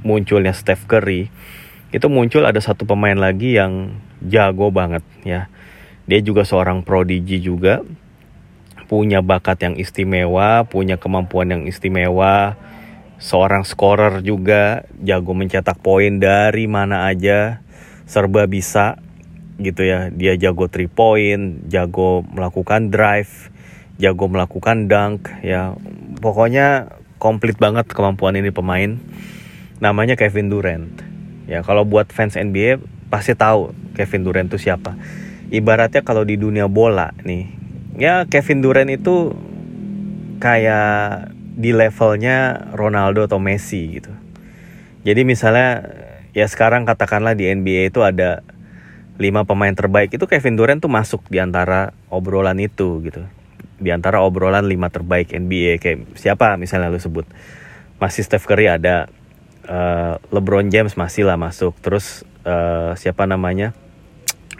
munculnya 0.04 0.52
Steph 0.52 0.84
Curry 0.88 1.28
itu 1.90 2.06
muncul 2.06 2.46
ada 2.46 2.60
satu 2.62 2.86
pemain 2.86 3.18
lagi 3.18 3.58
yang 3.58 3.98
jago 4.22 4.70
banget 4.70 5.02
ya. 5.26 5.50
Dia 6.06 6.20
juga 6.22 6.42
seorang 6.46 6.82
prodigi 6.86 7.42
juga 7.42 7.82
punya 8.90 9.22
bakat 9.22 9.62
yang 9.62 9.74
istimewa 9.78 10.66
punya 10.66 10.98
kemampuan 10.98 11.46
yang 11.54 11.62
istimewa 11.62 12.58
seorang 13.22 13.62
scorer 13.62 14.18
juga 14.18 14.82
jago 14.98 15.30
mencetak 15.30 15.78
poin 15.78 16.18
dari 16.18 16.66
mana 16.66 17.06
aja 17.06 17.62
serba 18.10 18.50
bisa 18.50 18.98
gitu 19.60 19.84
ya. 19.84 20.08
Dia 20.10 20.34
jago 20.40 20.66
three 20.66 20.90
point 20.90 21.68
jago 21.68 22.24
melakukan 22.24 22.88
drive 22.88 23.52
jago 24.00 24.26
melakukan 24.26 24.88
dunk 24.88 25.28
ya. 25.44 25.76
Pokoknya 26.18 26.96
komplit 27.20 27.60
banget 27.60 27.86
kemampuan 27.92 28.34
ini 28.40 28.48
pemain. 28.48 28.96
Namanya 29.80 30.16
Kevin 30.16 30.48
Durant. 30.48 30.92
Ya 31.44 31.60
kalau 31.60 31.84
buat 31.84 32.08
fans 32.12 32.36
NBA 32.36 32.80
pasti 33.12 33.36
tahu 33.36 33.76
Kevin 33.94 34.24
Durant 34.24 34.48
itu 34.48 34.56
siapa. 34.56 34.96
Ibaratnya 35.52 36.00
kalau 36.00 36.24
di 36.24 36.40
dunia 36.40 36.70
bola 36.70 37.10
nih 37.26 37.60
ya 38.00 38.24
Kevin 38.24 38.64
Durant 38.64 38.88
itu 38.88 39.36
kayak 40.40 41.36
di 41.60 41.76
levelnya 41.76 42.70
Ronaldo 42.72 43.28
atau 43.28 43.36
Messi 43.36 44.00
gitu. 44.00 44.12
Jadi 45.04 45.28
misalnya 45.28 45.84
ya 46.32 46.48
sekarang 46.48 46.88
katakanlah 46.88 47.36
di 47.36 47.52
NBA 47.52 47.92
itu 47.92 48.00
ada 48.00 48.40
lima 49.20 49.44
pemain 49.44 49.76
terbaik 49.76 50.16
itu 50.16 50.24
Kevin 50.24 50.56
Durant 50.56 50.80
tuh 50.80 50.88
masuk 50.88 51.28
di 51.28 51.36
antara 51.36 51.92
obrolan 52.08 52.56
itu 52.56 53.04
gitu. 53.04 53.20
Di 53.76 53.92
antara 53.92 54.24
obrolan 54.24 54.64
lima 54.64 54.88
terbaik 54.88 55.36
NBA 55.36 55.76
kayak 55.76 56.16
siapa 56.16 56.56
misalnya 56.56 56.88
lu 56.88 56.96
sebut. 56.96 57.28
Masih 58.00 58.24
Steph 58.24 58.48
Curry 58.48 58.72
ada 58.72 59.12
uh, 59.68 60.16
LeBron 60.32 60.72
James 60.72 60.96
masih 60.96 61.28
lah 61.28 61.36
masuk. 61.36 61.76
Terus 61.84 62.24
uh, 62.48 62.96
siapa 62.96 63.28
namanya? 63.28 63.76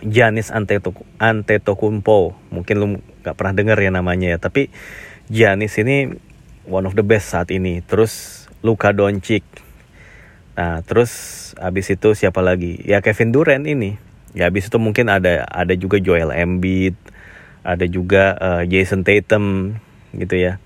Giannis 0.05 0.53
Antetokounmpo. 0.53 2.37
Mungkin 2.53 2.75
lu 2.77 3.01
nggak 3.25 3.37
pernah 3.41 3.57
dengar 3.57 3.81
ya 3.81 3.89
namanya 3.89 4.37
ya 4.37 4.39
tapi 4.41 4.69
Giannis 5.33 5.81
ini 5.81 6.13
one 6.69 6.85
of 6.85 6.93
the 6.93 7.05
best 7.05 7.33
saat 7.33 7.49
ini. 7.49 7.81
Terus 7.81 8.45
Luka 8.61 8.93
Doncic. 8.93 9.41
Nah 10.53 10.85
terus 10.85 11.13
abis 11.57 11.97
itu 11.97 12.13
siapa 12.13 12.45
lagi? 12.45 12.77
Ya 12.85 13.01
Kevin 13.01 13.33
Durant 13.33 13.65
ini 13.65 14.10
ya 14.37 14.47
abis 14.47 14.71
itu 14.71 14.79
mungkin 14.79 15.11
ada 15.11 15.47
ada 15.51 15.75
juga 15.75 15.99
Joel 15.99 16.31
Embiid 16.31 16.95
ada 17.61 17.85
juga 17.85 18.37
uh, 18.41 18.63
Jason 18.65 19.05
Tatum 19.05 19.77
gitu 20.17 20.35
ya. 20.37 20.57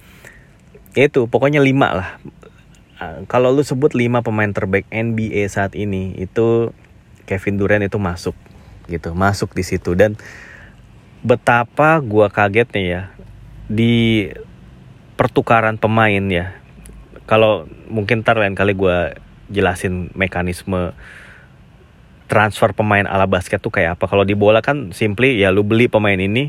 Itu 0.95 1.27
pokoknya 1.27 1.59
lima 1.59 1.89
lah. 1.91 2.11
Uh, 3.03 3.27
kalau 3.27 3.51
lu 3.51 3.67
sebut 3.67 3.93
lima 3.99 4.23
pemain 4.23 4.51
terbaik 4.51 4.87
NBA 4.89 5.43
saat 5.51 5.75
ini 5.75 6.15
itu 6.15 6.71
Kevin 7.27 7.59
Durant 7.59 7.83
itu 7.83 7.99
masuk 7.99 8.37
gitu. 8.87 9.11
Masuk 9.13 9.53
di 9.53 9.67
situ. 9.67 9.99
Dan 9.99 10.15
betapa 11.27 11.99
gua 12.05 12.31
kagetnya 12.31 12.83
ya 12.83 13.03
di 13.67 14.31
pertukaran 15.19 15.81
pemain 15.81 16.23
ya. 16.31 16.55
Kalau 17.25 17.67
mungkin 17.91 18.23
ntar 18.23 18.39
lain 18.39 18.55
kali 18.55 18.77
gua 18.77 19.19
jelasin 19.51 20.15
mekanisme 20.15 20.95
transfer 22.25 22.73
pemain 22.73 23.05
ala 23.05 23.29
basket 23.29 23.61
tuh 23.61 23.69
kayak 23.69 24.01
apa 24.01 24.09
kalau 24.09 24.25
di 24.25 24.33
bola 24.33 24.65
kan 24.65 24.97
simply 24.97 25.37
ya 25.37 25.53
lu 25.53 25.61
beli 25.61 25.93
pemain 25.93 26.17
ini 26.17 26.49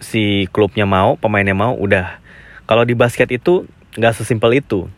si 0.00 0.48
klubnya 0.52 0.84
mau, 0.84 1.16
pemainnya 1.16 1.56
mau, 1.56 1.72
udah. 1.76 2.20
Kalau 2.66 2.82
di 2.82 2.94
basket 2.98 3.30
itu 3.32 3.64
nggak 3.96 4.14
sesimpel 4.16 4.60
itu, 4.60 4.90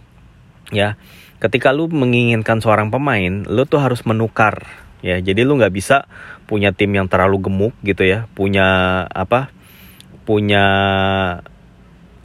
ya. 0.75 0.99
Ketika 1.39 1.71
lu 1.71 1.87
menginginkan 1.87 2.59
seorang 2.59 2.91
pemain, 2.91 3.47
lu 3.47 3.63
tuh 3.69 3.79
harus 3.79 4.03
menukar, 4.03 4.67
ya. 5.05 5.21
Jadi 5.23 5.47
lu 5.47 5.59
nggak 5.59 5.75
bisa 5.75 6.11
punya 6.49 6.75
tim 6.75 6.91
yang 6.91 7.07
terlalu 7.07 7.47
gemuk 7.47 7.75
gitu 7.85 8.03
ya, 8.03 8.27
punya 8.35 9.05
apa? 9.13 9.53
Punya 10.27 10.67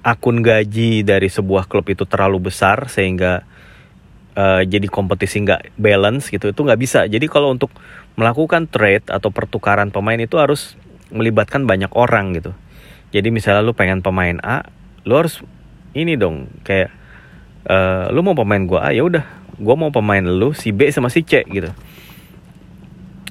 akun 0.03 0.43
gaji 0.43 1.07
dari 1.07 1.31
sebuah 1.31 1.71
klub 1.71 1.87
itu 1.87 2.03
terlalu 2.03 2.51
besar 2.51 2.91
sehingga 2.91 3.47
uh, 4.37 4.61
jadi 4.65 4.87
kompetisi 4.89 5.41
nggak 5.41 5.77
balance 5.77 6.29
gitu 6.29 6.49
itu 6.49 6.61
nggak 6.61 6.79
bisa. 6.79 7.05
Jadi 7.05 7.25
kalau 7.29 7.53
untuk 7.53 7.73
melakukan 8.17 8.69
trade 8.69 9.09
atau 9.09 9.33
pertukaran 9.33 9.89
pemain 9.89 10.17
itu 10.19 10.37
harus 10.37 10.77
melibatkan 11.13 11.65
banyak 11.65 11.89
orang 11.93 12.37
gitu. 12.37 12.51
Jadi 13.13 13.29
misalnya 13.29 13.61
lu 13.61 13.77
pengen 13.77 14.01
pemain 14.01 14.37
A 14.41 14.65
lu 15.03 15.19
harus 15.19 15.43
ini 15.93 16.15
dong 16.17 16.49
kayak 16.63 16.89
uh, 17.69 18.09
lu 18.09 18.25
mau 18.25 18.33
pemain 18.33 18.61
gua 18.65 18.89
A 18.89 18.95
ya 18.95 19.05
udah 19.05 19.25
gua 19.61 19.75
mau 19.77 19.91
pemain 19.93 20.23
lu 20.23 20.55
si 20.57 20.73
B 20.73 20.89
sama 20.89 21.13
si 21.13 21.21
C 21.21 21.45
gitu. 21.45 21.69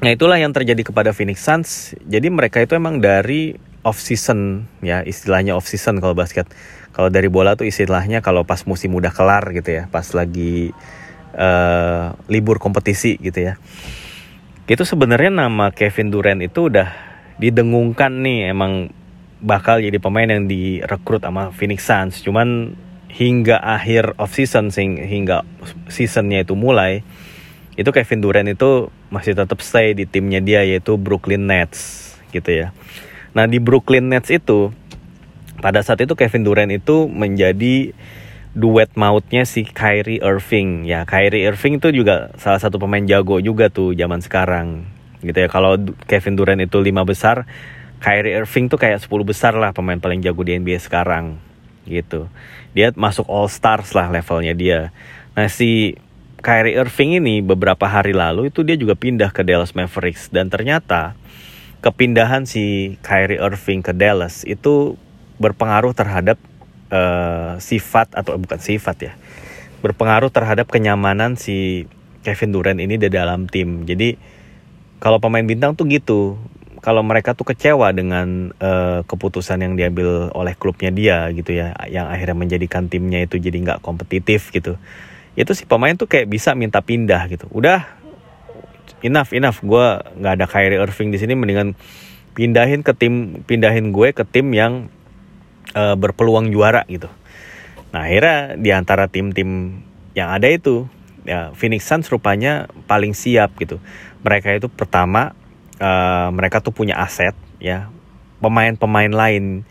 Nah 0.02 0.10
itulah 0.10 0.34
yang 0.34 0.50
terjadi 0.50 0.82
kepada 0.82 1.14
Phoenix 1.14 1.46
Suns. 1.46 1.94
Jadi 2.06 2.26
mereka 2.26 2.58
itu 2.58 2.74
emang 2.74 2.98
dari 2.98 3.54
off 3.82 3.98
season 3.98 4.66
ya 4.82 5.02
istilahnya 5.02 5.58
off 5.58 5.66
season 5.66 5.98
kalau 5.98 6.14
basket 6.14 6.46
kalau 6.92 7.08
dari 7.08 7.28
bola 7.28 7.56
tuh 7.56 7.68
istilahnya 7.68 8.20
kalau 8.20 8.44
pas 8.44 8.62
musim 8.68 8.92
udah 8.92 9.12
kelar 9.12 9.48
gitu 9.52 9.82
ya 9.82 9.88
pas 9.88 10.04
lagi 10.12 10.76
uh, 11.36 12.16
libur 12.28 12.60
kompetisi 12.60 13.16
gitu 13.20 13.52
ya 13.52 13.60
itu 14.70 14.84
sebenarnya 14.86 15.28
nama 15.28 15.74
Kevin 15.74 16.14
Durant 16.14 16.40
itu 16.40 16.70
udah 16.70 16.88
didengungkan 17.36 18.22
nih 18.22 18.54
emang 18.54 18.94
bakal 19.42 19.82
jadi 19.82 19.98
pemain 19.98 20.30
yang 20.30 20.46
direkrut 20.46 21.26
sama 21.26 21.50
Phoenix 21.50 21.82
Suns. 21.82 22.22
Cuman 22.22 22.78
hingga 23.10 23.58
akhir 23.58 24.14
off 24.16 24.32
season 24.32 24.72
hingga 24.72 25.44
seasonnya 25.92 26.48
itu 26.48 26.56
mulai 26.56 27.04
itu 27.76 27.90
Kevin 27.92 28.24
Durant 28.24 28.48
itu 28.48 28.88
masih 29.12 29.36
tetap 29.36 29.60
stay 29.60 29.92
di 29.92 30.08
timnya 30.08 30.40
dia 30.40 30.64
yaitu 30.64 30.96
Brooklyn 30.96 31.44
Nets 31.44 32.14
gitu 32.32 32.48
ya. 32.48 32.66
Nah 33.36 33.44
di 33.50 33.60
Brooklyn 33.60 34.08
Nets 34.08 34.32
itu 34.32 34.72
pada 35.62 35.80
saat 35.80 36.02
itu 36.02 36.18
Kevin 36.18 36.42
Durant 36.42 36.72
itu 36.74 37.06
menjadi 37.06 37.94
duet 38.52 38.92
mautnya 38.98 39.48
si 39.48 39.64
Kyrie 39.64 40.20
Irving 40.20 40.84
ya 40.84 41.08
Kyrie 41.08 41.48
Irving 41.48 41.80
itu 41.80 41.88
juga 41.94 42.34
salah 42.36 42.60
satu 42.60 42.76
pemain 42.76 43.00
jago 43.06 43.40
juga 43.40 43.72
tuh 43.72 43.96
zaman 43.96 44.20
sekarang 44.20 44.84
gitu 45.24 45.38
ya 45.38 45.48
kalau 45.48 45.80
Kevin 46.04 46.36
Durant 46.36 46.60
itu 46.60 46.82
lima 46.82 47.06
besar 47.06 47.48
Kyrie 48.02 48.34
Irving 48.34 48.66
tuh 48.66 48.82
kayak 48.82 48.98
10 48.98 49.14
besar 49.22 49.54
lah 49.54 49.70
pemain 49.70 49.96
paling 50.02 50.18
jago 50.26 50.42
di 50.42 50.58
NBA 50.58 50.82
sekarang 50.82 51.38
gitu. 51.86 52.26
Dia 52.74 52.90
masuk 52.98 53.30
All 53.30 53.46
Stars 53.46 53.94
lah 53.94 54.10
levelnya 54.10 54.58
dia. 54.58 54.90
Nah 55.38 55.46
si 55.46 55.94
Kyrie 56.42 56.74
Irving 56.74 57.22
ini 57.22 57.38
beberapa 57.38 57.86
hari 57.86 58.10
lalu 58.10 58.50
itu 58.50 58.66
dia 58.66 58.74
juga 58.74 58.98
pindah 58.98 59.30
ke 59.30 59.46
Dallas 59.46 59.78
Mavericks 59.78 60.34
dan 60.34 60.50
ternyata 60.50 61.14
kepindahan 61.78 62.42
si 62.42 62.98
Kyrie 63.06 63.38
Irving 63.38 63.86
ke 63.86 63.94
Dallas 63.94 64.42
itu 64.42 64.98
berpengaruh 65.40 65.94
terhadap 65.96 66.36
uh, 66.92 67.56
sifat 67.62 68.12
atau 68.12 68.36
bukan 68.36 68.60
sifat 68.60 68.96
ya 69.00 69.12
berpengaruh 69.82 70.30
terhadap 70.30 70.70
kenyamanan 70.70 71.34
si 71.34 71.90
Kevin 72.22 72.54
Durant 72.54 72.78
ini 72.78 72.96
di 72.96 73.10
dalam 73.10 73.50
tim. 73.50 73.82
Jadi 73.82 74.14
kalau 75.02 75.18
pemain 75.18 75.42
bintang 75.42 75.74
tuh 75.74 75.90
gitu, 75.90 76.38
kalau 76.78 77.02
mereka 77.02 77.34
tuh 77.34 77.50
kecewa 77.50 77.90
dengan 77.90 78.54
uh, 78.62 79.02
keputusan 79.02 79.58
yang 79.58 79.74
diambil 79.74 80.30
oleh 80.30 80.54
klubnya 80.54 80.94
dia 80.94 81.26
gitu 81.34 81.58
ya 81.58 81.74
yang 81.90 82.06
akhirnya 82.06 82.38
menjadikan 82.38 82.86
timnya 82.86 83.26
itu 83.26 83.42
jadi 83.42 83.58
nggak 83.58 83.82
kompetitif 83.82 84.54
gitu. 84.54 84.78
Itu 85.34 85.50
si 85.58 85.66
pemain 85.66 85.98
tuh 85.98 86.06
kayak 86.06 86.30
bisa 86.30 86.54
minta 86.54 86.78
pindah 86.78 87.26
gitu. 87.26 87.50
Udah 87.50 87.82
enough 89.02 89.34
enough. 89.34 89.58
Gue 89.66 89.98
nggak 90.22 90.32
ada 90.38 90.46
Kyrie 90.46 90.78
Irving 90.78 91.10
di 91.10 91.18
sini 91.18 91.34
mendingan 91.34 91.74
pindahin 92.38 92.86
ke 92.86 92.94
tim 92.94 93.42
pindahin 93.44 93.90
gue 93.90 94.14
ke 94.14 94.22
tim 94.22 94.54
yang 94.54 94.86
uh, 95.74 95.96
berpeluang 95.98 96.52
juara 96.52 96.86
gitu 96.88 97.08
nah 97.92 98.08
akhirnya 98.08 98.56
di 98.56 98.70
antara 98.72 99.08
tim-tim 99.08 99.82
yang 100.16 100.32
ada 100.32 100.48
itu 100.48 100.88
ya 101.28 101.52
Phoenix 101.52 101.84
Suns 101.86 102.08
rupanya 102.08 102.68
paling 102.88 103.12
siap 103.12 103.54
gitu 103.60 103.78
mereka 104.24 104.54
itu 104.56 104.72
pertama 104.72 105.36
uh, 105.78 106.28
mereka 106.32 106.64
tuh 106.64 106.72
punya 106.72 106.98
aset 106.98 107.36
ya 107.60 107.92
pemain-pemain 108.42 109.12
lain 109.12 109.62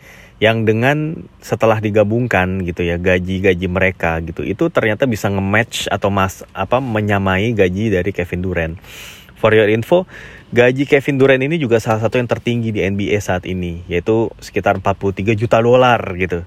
yang 0.42 0.66
dengan 0.66 1.28
setelah 1.38 1.78
digabungkan 1.78 2.66
gitu 2.66 2.82
ya 2.82 2.98
gaji-gaji 2.98 3.66
mereka 3.70 4.18
gitu 4.26 4.42
itu 4.42 4.66
ternyata 4.74 5.06
bisa 5.06 5.30
nge-match 5.30 5.86
atau 5.86 6.10
mas 6.10 6.42
apa 6.50 6.82
menyamai 6.82 7.54
gaji 7.54 7.94
dari 7.94 8.10
Kevin 8.10 8.42
Durant. 8.42 8.74
For 9.42 9.50
your 9.58 9.66
info, 9.74 10.06
gaji 10.54 10.86
Kevin 10.86 11.18
Durant 11.18 11.42
ini 11.42 11.58
juga 11.58 11.82
salah 11.82 11.98
satu 11.98 12.22
yang 12.22 12.30
tertinggi 12.30 12.70
di 12.70 12.78
NBA 12.86 13.18
saat 13.18 13.42
ini 13.42 13.82
yaitu 13.90 14.30
sekitar 14.38 14.78
43 14.78 15.34
juta 15.34 15.58
dolar 15.58 15.98
gitu. 16.14 16.46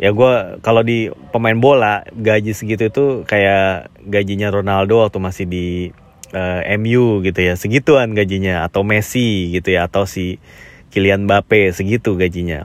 Ya 0.00 0.08
gue 0.08 0.32
kalau 0.64 0.80
di 0.80 1.12
pemain 1.36 1.52
bola 1.52 2.00
gaji 2.16 2.56
segitu 2.56 2.88
itu 2.88 3.04
kayak 3.28 3.92
gajinya 4.08 4.48
Ronaldo 4.48 5.04
waktu 5.04 5.20
masih 5.20 5.44
di 5.44 5.66
uh, 6.32 6.64
eh, 6.64 6.80
MU 6.80 7.20
gitu 7.20 7.44
ya. 7.44 7.60
Segituan 7.60 8.16
gajinya 8.16 8.64
atau 8.64 8.88
Messi 8.88 9.52
gitu 9.52 9.76
ya 9.76 9.84
atau 9.84 10.08
si 10.08 10.40
Kylian 10.96 11.28
Mbappe 11.28 11.76
segitu 11.76 12.16
gajinya. 12.16 12.64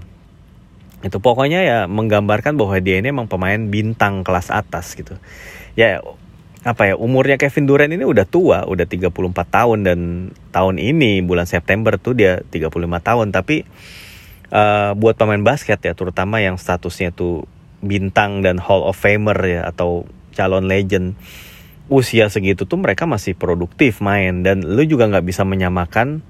Itu 1.04 1.20
pokoknya 1.20 1.68
ya 1.68 1.80
menggambarkan 1.92 2.56
bahwa 2.56 2.80
dia 2.80 2.96
ini 2.96 3.12
emang 3.12 3.28
pemain 3.28 3.60
bintang 3.60 4.24
kelas 4.24 4.56
atas 4.56 4.96
gitu. 4.96 5.20
Ya 5.76 6.00
apa 6.60 6.92
ya 6.92 6.96
umurnya 7.00 7.40
Kevin 7.40 7.66
Durant 7.68 7.94
ini 7.96 8.04
udah 8.04 8.28
tua 8.28 8.68
udah 8.68 8.84
34 8.84 9.16
tahun 9.48 9.80
dan 9.88 10.00
tahun 10.52 10.76
ini 10.76 11.24
bulan 11.24 11.48
September 11.48 11.96
tuh 11.96 12.20
dia 12.20 12.44
35 12.52 12.76
tahun 13.00 13.28
tapi 13.32 13.64
uh, 14.52 14.92
buat 15.00 15.16
pemain 15.16 15.40
basket 15.40 15.80
ya 15.80 15.96
terutama 15.96 16.44
yang 16.44 16.60
statusnya 16.60 17.16
tuh 17.16 17.48
bintang 17.80 18.44
dan 18.44 18.60
Hall 18.60 18.84
of 18.84 19.00
Famer 19.00 19.40
ya 19.48 19.62
atau 19.72 20.04
calon 20.36 20.68
legend 20.68 21.16
usia 21.88 22.28
segitu 22.28 22.68
tuh 22.68 22.78
mereka 22.78 23.08
masih 23.08 23.40
produktif 23.40 24.04
main 24.04 24.44
dan 24.44 24.62
lu 24.62 24.84
juga 24.84 25.08
nggak 25.08 25.26
bisa 25.26 25.48
menyamakan 25.48 26.22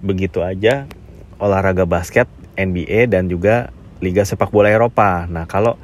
begitu 0.00 0.40
aja 0.40 0.88
olahraga 1.36 1.84
basket 1.84 2.26
NBA 2.56 3.12
dan 3.12 3.28
juga 3.28 3.70
liga 4.00 4.24
sepak 4.24 4.52
bola 4.52 4.72
Eropa. 4.72 5.24
Nah, 5.28 5.44
kalau 5.48 5.76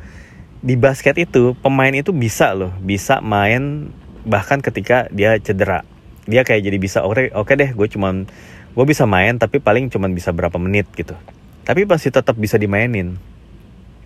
di 0.62 0.78
basket 0.78 1.18
itu 1.18 1.58
pemain 1.58 1.90
itu 1.90 2.14
bisa 2.14 2.54
loh, 2.54 2.70
bisa 2.78 3.18
main 3.18 3.90
bahkan 4.22 4.62
ketika 4.62 5.10
dia 5.10 5.34
cedera. 5.42 5.82
Dia 6.30 6.46
kayak 6.46 6.62
jadi 6.62 6.78
bisa 6.78 6.98
oke 7.02 7.34
oke 7.34 7.52
deh, 7.58 7.74
gue 7.74 7.88
cuman 7.90 8.30
gue 8.72 8.84
bisa 8.86 9.04
main 9.04 9.34
tapi 9.36 9.58
paling 9.58 9.90
cuman 9.90 10.14
bisa 10.14 10.30
berapa 10.30 10.54
menit 10.62 10.86
gitu. 10.94 11.18
Tapi 11.66 11.82
pasti 11.84 12.14
tetap 12.14 12.38
bisa 12.38 12.56
dimainin. 12.56 13.18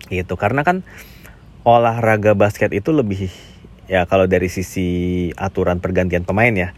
Gitu. 0.09 0.33
Karena 0.33 0.65
kan 0.65 0.81
olahraga 1.61 2.33
basket 2.33 2.73
itu 2.73 2.89
lebih 2.89 3.29
ya 3.87 4.03
kalau 4.09 4.27
dari 4.27 4.51
sisi 4.51 5.29
aturan 5.37 5.79
pergantian 5.79 6.27
pemain 6.27 6.51
ya 6.51 6.69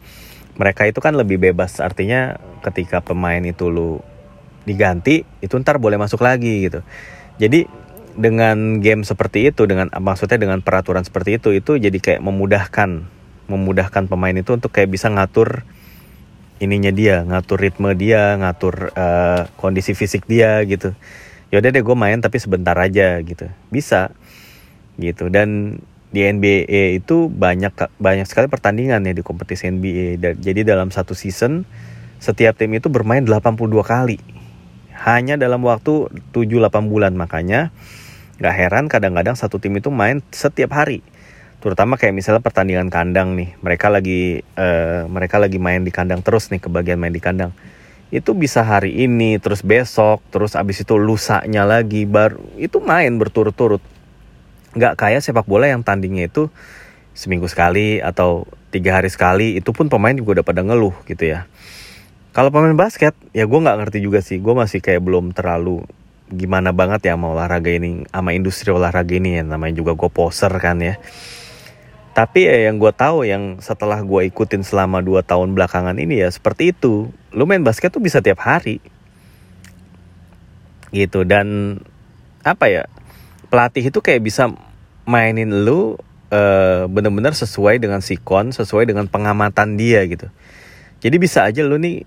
mereka 0.57 0.85
itu 0.85 1.01
kan 1.01 1.17
lebih 1.17 1.41
bebas 1.41 1.81
artinya 1.81 2.37
ketika 2.61 3.01
pemain 3.01 3.41
itu 3.41 3.69
lu 3.69 4.01
diganti 4.65 5.25
itu 5.41 5.53
ntar 5.61 5.81
boleh 5.81 5.97
masuk 5.97 6.21
lagi 6.21 6.69
gitu 6.69 6.85
jadi 7.41 7.65
dengan 8.19 8.83
game 8.83 9.07
seperti 9.07 9.47
itu 9.47 9.63
dengan 9.63 9.87
maksudnya 9.95 10.35
dengan 10.35 10.59
peraturan 10.59 11.07
seperti 11.07 11.39
itu 11.39 11.55
itu 11.55 11.79
jadi 11.79 11.95
kayak 11.95 12.21
memudahkan 12.21 13.07
memudahkan 13.47 14.11
pemain 14.11 14.35
itu 14.35 14.59
untuk 14.59 14.75
kayak 14.75 14.91
bisa 14.91 15.07
ngatur 15.07 15.63
ininya 16.59 16.91
dia 16.91 17.23
ngatur 17.23 17.63
ritme 17.63 17.95
dia 17.95 18.35
ngatur 18.35 18.91
uh, 18.91 19.47
kondisi 19.55 19.95
fisik 19.95 20.27
dia 20.27 20.59
gitu 20.67 20.91
yaudah 21.49 21.71
deh 21.71 21.79
gue 21.79 21.95
main 21.95 22.19
tapi 22.19 22.43
sebentar 22.43 22.75
aja 22.75 23.23
gitu 23.23 23.47
bisa 23.71 24.11
gitu 24.99 25.31
dan 25.31 25.79
di 26.09 26.25
NBA 26.25 26.99
itu 26.99 27.29
banyak 27.29 27.73
banyak 28.01 28.25
sekali 28.25 28.49
pertandingan 28.49 29.05
ya 29.05 29.13
di 29.13 29.21
kompetisi 29.21 29.69
NBA. 29.69 30.17
Jadi 30.41 30.65
dalam 30.65 30.89
satu 30.89 31.13
season 31.13 31.69
setiap 32.17 32.57
tim 32.57 32.73
itu 32.73 32.89
bermain 32.89 33.21
82 33.21 33.69
kali. 33.85 34.17
Hanya 35.05 35.37
dalam 35.37 35.63
waktu 35.63 36.11
7-8 36.33 36.91
bulan 36.91 37.13
makanya 37.15 37.69
nggak 38.39 38.55
heran 38.55 38.85
kadang-kadang 38.87 39.35
satu 39.35 39.59
tim 39.59 39.75
itu 39.75 39.91
main 39.91 40.23
setiap 40.31 40.75
hari. 40.75 41.03
Terutama 41.59 41.99
kayak 41.99 42.15
misalnya 42.15 42.39
pertandingan 42.39 42.87
kandang 42.87 43.35
nih. 43.35 43.59
Mereka 43.59 43.91
lagi 43.91 44.41
uh, 44.55 45.05
mereka 45.11 45.37
lagi 45.37 45.59
main 45.59 45.83
di 45.83 45.91
kandang 45.91 46.23
terus 46.23 46.47
nih 46.49 46.63
kebagian 46.63 46.95
main 46.95 47.11
di 47.11 47.19
kandang. 47.19 47.51
Itu 48.09 48.33
bisa 48.33 48.65
hari 48.65 49.05
ini, 49.05 49.37
terus 49.37 49.61
besok, 49.61 50.23
terus 50.33 50.57
abis 50.57 50.81
itu 50.81 50.97
lusanya 50.97 51.61
lagi, 51.61 52.09
baru 52.09 52.41
itu 52.57 52.81
main 52.81 53.13
berturut-turut 53.21 53.83
nggak 54.69 54.93
kayak 55.01 55.21
sepak 55.25 55.49
bola 55.49 55.65
yang 55.65 55.81
tandingnya 55.81 56.29
itu 56.29 56.49
seminggu 57.17 57.49
sekali 57.49 57.97
atau 57.97 58.45
tiga 58.69 59.01
hari 59.01 59.09
sekali 59.09 59.57
itu 59.57 59.73
pun 59.73 59.89
pemain 59.89 60.13
juga 60.13 60.39
udah 60.39 60.45
pada 60.45 60.61
ngeluh 60.61 60.93
gitu 61.09 61.25
ya 61.25 61.49
kalau 62.37 62.53
pemain 62.53 62.77
basket 62.77 63.17
ya 63.33 63.49
gue 63.49 63.59
nggak 63.59 63.77
ngerti 63.81 63.97
juga 64.05 64.21
sih 64.21 64.37
gue 64.37 64.53
masih 64.53 64.77
kayak 64.77 65.01
belum 65.01 65.33
terlalu 65.33 65.81
gimana 66.29 66.69
banget 66.69 67.09
ya 67.09 67.17
sama 67.17 67.33
olahraga 67.33 67.73
ini 67.73 68.05
sama 68.09 68.37
industri 68.37 68.69
olahraga 68.69 69.17
ini 69.17 69.41
ya 69.41 69.43
namanya 69.43 69.73
juga 69.73 69.97
gue 69.97 70.09
poser 70.13 70.53
kan 70.61 70.77
ya. 70.77 71.01
Tapi 72.13 72.45
ya 72.45 72.69
yang 72.69 72.77
gue 72.77 72.91
tahu 72.93 73.25
yang 73.25 73.63
setelah 73.63 74.01
gue 74.03 74.27
ikutin 74.29 74.61
selama 74.61 74.99
dua 75.01 75.25
tahun 75.25 75.57
belakangan 75.57 75.97
ini 75.97 76.21
ya 76.21 76.29
seperti 76.29 76.75
itu. 76.75 77.09
Lu 77.33 77.43
main 77.49 77.61
basket 77.65 77.89
tuh 77.89 78.03
bisa 78.03 78.21
tiap 78.21 78.41
hari. 78.43 78.81
Gitu 80.89 81.25
dan 81.25 81.79
apa 82.41 82.65
ya 82.69 82.83
pelatih 83.49 83.89
itu 83.89 83.99
kayak 84.01 84.25
bisa 84.25 84.49
mainin 85.05 85.65
lu 85.65 85.97
uh, 86.29 86.85
bener-bener 86.85 87.33
sesuai 87.33 87.81
dengan 87.81 88.01
sikon, 88.01 88.53
sesuai 88.53 88.85
dengan 88.89 89.09
pengamatan 89.09 89.77
dia 89.77 90.05
gitu. 90.05 90.29
Jadi 90.99 91.15
bisa 91.17 91.47
aja 91.47 91.65
lu 91.65 91.79
nih 91.79 92.05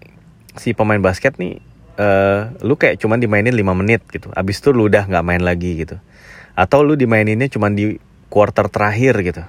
si 0.54 0.76
pemain 0.76 1.00
basket 1.00 1.40
nih 1.40 1.71
uh, 1.98 2.52
lu 2.64 2.78
kayak 2.78 3.00
cuman 3.00 3.18
dimainin 3.20 3.52
5 3.52 3.80
menit 3.80 4.02
gitu. 4.08 4.28
Abis 4.32 4.60
itu 4.60 4.70
lu 4.70 4.88
udah 4.88 5.08
nggak 5.08 5.24
main 5.24 5.42
lagi 5.42 5.84
gitu. 5.84 5.96
Atau 6.52 6.84
lu 6.84 6.96
dimaininnya 6.96 7.48
cuman 7.48 7.72
di 7.72 7.96
quarter 8.28 8.68
terakhir 8.68 9.20
gitu. 9.24 9.42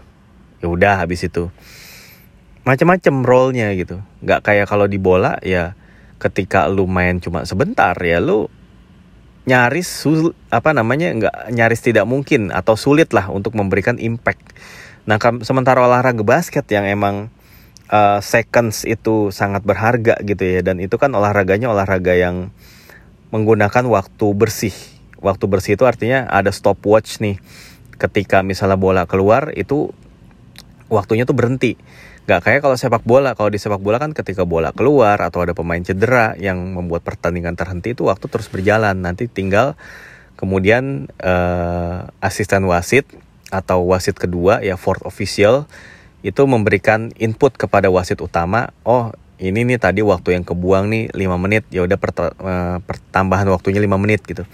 Ya 0.63 0.67
udah 0.67 0.93
habis 1.03 1.23
itu. 1.23 1.51
Macam-macam 2.63 3.15
role-nya 3.27 3.75
gitu. 3.75 3.99
Nggak 4.23 4.39
kayak 4.47 4.65
kalau 4.71 4.87
di 4.87 4.99
bola 4.99 5.39
ya 5.43 5.75
ketika 6.19 6.71
lu 6.71 6.87
main 6.87 7.19
cuma 7.19 7.43
sebentar 7.43 7.91
ya 7.99 8.23
lu 8.23 8.47
nyaris 9.43 9.91
sul, 9.91 10.31
apa 10.47 10.71
namanya 10.71 11.11
nggak 11.11 11.35
nyaris 11.51 11.83
tidak 11.83 12.07
mungkin 12.07 12.47
atau 12.55 12.79
sulit 12.79 13.11
lah 13.11 13.27
untuk 13.27 13.59
memberikan 13.59 13.99
impact. 13.99 14.55
Nah 15.03 15.19
sementara 15.43 15.83
olahraga 15.83 16.23
basket 16.23 16.63
yang 16.71 16.87
emang 16.87 17.27
uh, 17.93 18.19
seconds 18.25 18.89
itu 18.89 19.29
sangat 19.29 19.61
berharga 19.61 20.17
gitu 20.25 20.41
ya 20.41 20.65
dan 20.65 20.81
itu 20.81 20.97
kan 20.97 21.13
olahraganya 21.13 21.69
olahraga 21.69 22.17
yang 22.17 22.49
menggunakan 23.29 23.85
waktu 23.85 24.27
bersih. 24.33 24.73
Waktu 25.21 25.45
bersih 25.47 25.77
itu 25.77 25.85
artinya 25.85 26.25
ada 26.27 26.49
stopwatch 26.49 27.21
nih. 27.21 27.37
Ketika 28.01 28.41
misalnya 28.41 28.75
bola 28.75 29.05
keluar 29.05 29.53
itu 29.53 29.93
waktunya 30.89 31.23
tuh 31.23 31.37
berhenti 31.37 31.77
Gak 32.23 32.39
kayak 32.39 32.63
kalau 32.63 32.79
sepak 32.79 33.03
bola, 33.03 33.35
kalau 33.35 33.51
di 33.51 33.59
sepak 33.59 33.83
bola 33.83 33.99
kan 33.99 34.15
ketika 34.15 34.47
bola 34.47 34.71
keluar 34.71 35.19
atau 35.19 35.43
ada 35.43 35.51
pemain 35.51 35.83
cedera 35.83 36.39
yang 36.39 36.55
membuat 36.71 37.03
pertandingan 37.03 37.59
terhenti 37.59 37.91
itu 37.91 38.07
waktu 38.07 38.31
terus 38.31 38.47
berjalan. 38.47 38.95
Nanti 38.95 39.27
tinggal 39.27 39.75
kemudian 40.39 41.11
uh, 41.19 42.07
asisten 42.23 42.63
wasit 42.63 43.03
atau 43.51 43.83
wasit 43.91 44.15
kedua 44.15 44.63
ya 44.63 44.79
fourth 44.79 45.03
official 45.03 45.67
itu 46.23 46.41
memberikan 46.47 47.11
input 47.19 47.53
kepada 47.59 47.91
wasit 47.91 48.23
utama. 48.23 48.71
Oh 48.87 49.11
ini 49.37 49.67
nih 49.67 49.77
tadi 49.77 49.99
waktu 49.99 50.39
yang 50.39 50.47
kebuang 50.47 50.87
nih 50.87 51.03
5 51.11 51.43
menit 51.43 51.67
ya 51.67 51.83
udah 51.83 51.99
uh, 51.99 52.77
pertambahan 52.79 53.51
waktunya 53.51 53.83
5 53.83 53.99
menit 53.99 54.23
gitu. 54.23 54.47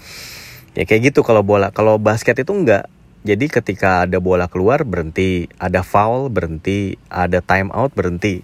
Ya 0.74 0.82
kayak 0.82 1.14
gitu 1.14 1.22
kalau 1.22 1.46
bola. 1.46 1.70
Kalau 1.70 1.96
basket 2.02 2.42
itu 2.42 2.50
enggak 2.50 2.90
jadi 3.20 3.52
ketika 3.52 4.08
ada 4.08 4.16
bola 4.16 4.48
keluar 4.48 4.80
berhenti, 4.88 5.44
ada 5.60 5.84
foul 5.84 6.32
berhenti, 6.32 6.96
ada 7.12 7.44
time 7.44 7.68
out 7.68 7.92
berhenti. 7.92 8.40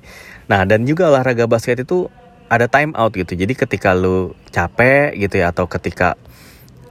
Nah 0.53 0.69
dan 0.69 0.85
juga 0.85 1.09
olahraga 1.09 1.49
basket 1.49 1.81
itu 1.81 2.13
ada 2.53 2.69
time 2.69 2.93
out 2.93 3.17
gitu. 3.17 3.33
Jadi 3.33 3.57
ketika 3.57 3.97
lu 3.97 4.37
capek 4.53 5.17
gitu 5.17 5.41
ya 5.41 5.51
atau 5.51 5.65
ketika 5.65 6.21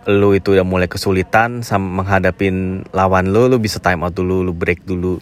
lu 0.10 0.34
itu 0.34 0.54
udah 0.58 0.65
mulai 0.65 0.89
kesulitan 0.89 1.62
sama 1.62 2.02
menghadapin 2.02 2.86
lawan 2.89 3.30
lu, 3.30 3.50
lu 3.50 3.58
bisa 3.62 3.78
time 3.78 4.02
out 4.02 4.17
dulu, 4.17 4.41
lu 4.41 4.54
break 4.54 4.82
dulu. 4.86 5.21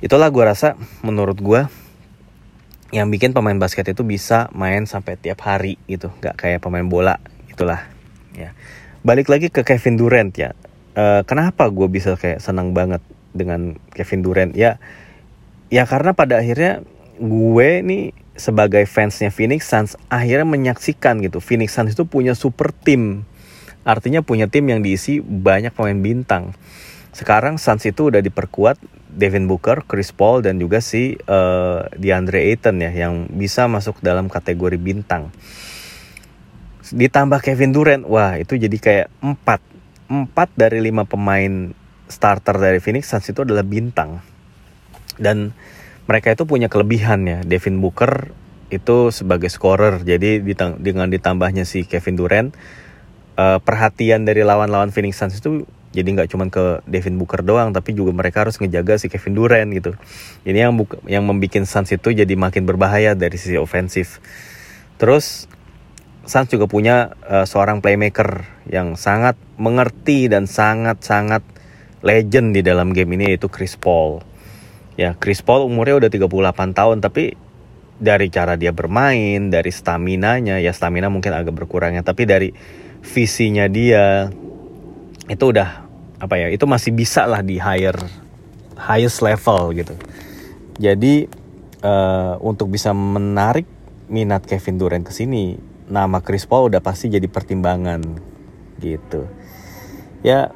Itulah 0.00 0.32
gue 0.32 0.44
rasa 0.44 0.76
menurut 1.04 1.36
gue 1.40 1.62
yang 2.90 3.06
bikin 3.06 3.30
pemain 3.30 3.54
basket 3.54 3.86
itu 3.92 4.02
bisa 4.02 4.50
main 4.50 4.82
sampai 4.88 5.14
tiap 5.14 5.46
hari 5.46 5.78
gitu, 5.86 6.10
nggak 6.18 6.34
kayak 6.34 6.58
pemain 6.58 6.84
bola 6.84 7.22
itulah. 7.46 7.86
Ya. 8.34 8.56
Balik 9.06 9.30
lagi 9.30 9.48
ke 9.48 9.62
Kevin 9.62 9.96
Durant 10.00 10.34
ya 10.34 10.52
uh, 10.96 11.22
kenapa 11.26 11.68
gue 11.70 11.88
bisa 11.90 12.14
kayak 12.18 12.42
senang 12.42 12.72
banget 12.74 13.02
dengan 13.30 13.78
Kevin 13.94 14.22
Durant 14.24 14.52
ya 14.56 14.82
ya 15.70 15.86
karena 15.86 16.16
pada 16.16 16.42
akhirnya 16.42 16.82
gue 17.20 17.68
nih 17.84 18.04
sebagai 18.34 18.82
fansnya 18.88 19.28
Phoenix 19.30 19.68
Suns 19.68 19.94
akhirnya 20.08 20.48
menyaksikan 20.48 21.20
gitu 21.22 21.38
Phoenix 21.38 21.76
Suns 21.76 21.94
itu 21.94 22.08
punya 22.08 22.34
super 22.34 22.72
team 22.72 23.28
artinya 23.84 24.20
punya 24.24 24.48
tim 24.48 24.66
yang 24.66 24.80
diisi 24.82 25.20
banyak 25.20 25.72
pemain 25.76 26.00
bintang 26.00 26.56
sekarang 27.14 27.60
Suns 27.60 27.84
itu 27.86 28.10
udah 28.10 28.24
diperkuat 28.24 28.80
Devin 29.10 29.50
Booker, 29.50 29.82
Chris 29.84 30.14
Paul 30.14 30.46
dan 30.46 30.62
juga 30.62 30.78
si 30.78 31.18
uh, 31.26 31.86
DeAndre 31.98 32.46
Ayton 32.50 32.78
ya 32.78 32.90
yang 32.94 33.26
bisa 33.30 33.66
masuk 33.66 33.98
dalam 34.00 34.30
kategori 34.30 34.78
bintang. 34.78 35.34
Ditambah 36.90 37.42
Kevin 37.42 37.74
Durant 37.74 38.04
wah 38.06 38.38
itu 38.38 38.54
jadi 38.54 38.76
kayak 38.78 39.08
empat. 39.22 39.60
Empat 40.10 40.50
dari 40.58 40.82
lima 40.82 41.06
pemain 41.06 41.70
starter 42.10 42.58
dari 42.58 42.82
Phoenix 42.82 43.10
Suns 43.10 43.30
itu 43.30 43.46
adalah 43.46 43.62
bintang. 43.62 44.22
Dan 45.14 45.54
mereka 46.10 46.34
itu 46.34 46.42
punya 46.46 46.66
kelebihan 46.66 47.22
ya. 47.26 47.38
Devin 47.46 47.78
Booker 47.78 48.34
itu 48.70 49.10
sebagai 49.10 49.50
scorer 49.50 50.02
jadi 50.06 50.38
dengan 50.78 51.10
ditambahnya 51.10 51.66
si 51.66 51.82
Kevin 51.82 52.14
Durant 52.14 52.50
uh, 53.34 53.58
perhatian 53.58 54.22
dari 54.22 54.46
lawan-lawan 54.46 54.94
Phoenix 54.94 55.18
Suns 55.18 55.38
itu 55.38 55.66
jadi 55.90 56.06
nggak 56.06 56.28
cuma 56.30 56.46
ke 56.46 56.82
Devin 56.86 57.18
Booker 57.18 57.42
doang 57.42 57.74
tapi 57.74 57.94
juga 57.94 58.14
mereka 58.14 58.46
harus 58.46 58.58
ngejaga 58.62 58.98
si 58.98 59.10
Kevin 59.10 59.34
Durant 59.34 59.70
gitu 59.74 59.92
ini 60.46 60.62
yang 60.62 60.74
yang 61.10 61.26
membuat 61.26 61.66
Suns 61.66 61.90
itu 61.90 62.14
jadi 62.14 62.34
makin 62.38 62.62
berbahaya 62.66 63.18
dari 63.18 63.34
sisi 63.34 63.58
ofensif 63.58 64.22
terus 65.02 65.50
Suns 66.30 66.46
juga 66.46 66.70
punya 66.70 67.16
uh, 67.26 67.42
seorang 67.42 67.82
playmaker 67.82 68.46
yang 68.70 68.94
sangat 68.94 69.34
mengerti 69.58 70.30
dan 70.30 70.46
sangat-sangat 70.46 71.42
legend 72.06 72.54
di 72.54 72.62
dalam 72.62 72.94
game 72.94 73.16
ini 73.16 73.34
yaitu 73.34 73.48
Chris 73.50 73.76
Paul. 73.76 74.22
Ya, 74.94 75.16
Chris 75.16 75.40
Paul 75.40 75.64
umurnya 75.64 76.06
udah 76.06 76.10
38 76.12 76.76
tahun 76.76 76.96
tapi 77.00 77.34
dari 78.00 78.32
cara 78.32 78.56
dia 78.56 78.72
bermain, 78.72 79.52
dari 79.52 79.68
stamina-nya, 79.68 80.60
ya 80.60 80.72
stamina 80.72 81.12
mungkin 81.12 81.36
agak 81.36 81.52
berkurang 81.52 81.96
ya, 81.96 82.02
tapi 82.04 82.24
dari 82.24 82.54
visinya 83.04 83.68
dia 83.68 84.28
itu 85.30 85.44
udah 85.54 85.86
apa 86.18 86.34
ya, 86.36 86.50
itu 86.50 86.66
masih 86.66 86.90
bisa 86.90 87.24
lah 87.24 87.40
di 87.40 87.62
higher 87.62 87.94
highest 88.74 89.22
level 89.22 89.70
gitu. 89.78 89.94
Jadi 90.82 91.30
uh, 91.84 92.36
untuk 92.42 92.68
bisa 92.72 92.90
menarik 92.90 93.64
minat 94.10 94.44
Kevin 94.44 94.76
Durant 94.76 95.06
ke 95.06 95.14
sini 95.14 95.56
nama 95.90 96.22
Chris 96.22 96.46
Paul 96.46 96.70
udah 96.70 96.82
pasti 96.82 97.10
jadi 97.10 97.26
pertimbangan 97.26 98.00
gitu. 98.80 99.26
ya 100.20 100.52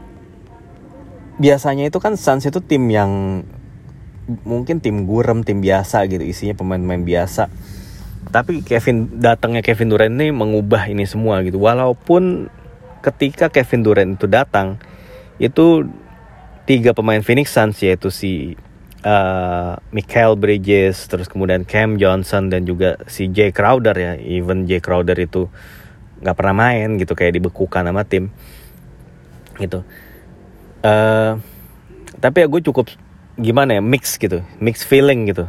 biasanya 1.37 1.91
itu 1.91 1.99
kan 1.99 2.15
Suns 2.15 2.47
itu 2.47 2.63
tim 2.63 2.87
yang 2.89 3.43
mungkin 4.47 4.81
tim 4.81 5.05
gurem 5.05 5.43
tim 5.43 5.61
biasa 5.61 6.07
gitu 6.09 6.23
isinya 6.25 6.57
pemain-pemain 6.57 7.03
biasa 7.05 7.51
tapi 8.31 8.65
Kevin 8.65 9.21
datangnya 9.21 9.61
Kevin 9.61 9.93
Durant 9.93 10.15
ini 10.17 10.33
mengubah 10.33 10.89
ini 10.89 11.05
semua 11.05 11.45
gitu 11.45 11.61
walaupun 11.61 12.49
ketika 13.05 13.53
Kevin 13.53 13.85
Durant 13.85 14.17
itu 14.17 14.25
datang 14.25 14.81
itu 15.37 15.85
tiga 16.65 16.97
pemain 16.97 17.21
Phoenix 17.21 17.53
Suns 17.53 17.77
yaitu 17.85 18.09
si 18.09 18.57
uh, 19.05 19.77
Michael 19.93 20.41
Bridges 20.41 21.05
terus 21.07 21.29
kemudian 21.29 21.69
Cam 21.69 22.01
Johnson 22.01 22.49
dan 22.49 22.65
juga 22.65 22.97
si 23.05 23.29
Jay 23.29 23.53
Crowder 23.53 23.95
ya. 23.95 24.13
Even 24.17 24.65
Jay 24.65 24.81
Crowder 24.81 25.17
itu 25.21 25.53
nggak 26.25 26.37
pernah 26.37 26.57
main 26.57 26.97
gitu 26.97 27.13
kayak 27.13 27.37
dibekukan 27.37 27.85
sama 27.85 28.03
tim. 28.09 28.33
Gitu. 29.61 29.85
Uh, 30.81 31.39
tapi 32.19 32.45
ya 32.45 32.47
gue 32.49 32.61
cukup 32.65 32.89
gimana 33.35 33.77
ya 33.77 33.83
mix 33.85 34.17
gitu 34.17 34.41
mix 34.59 34.81
feeling 34.83 35.29
gitu. 35.29 35.45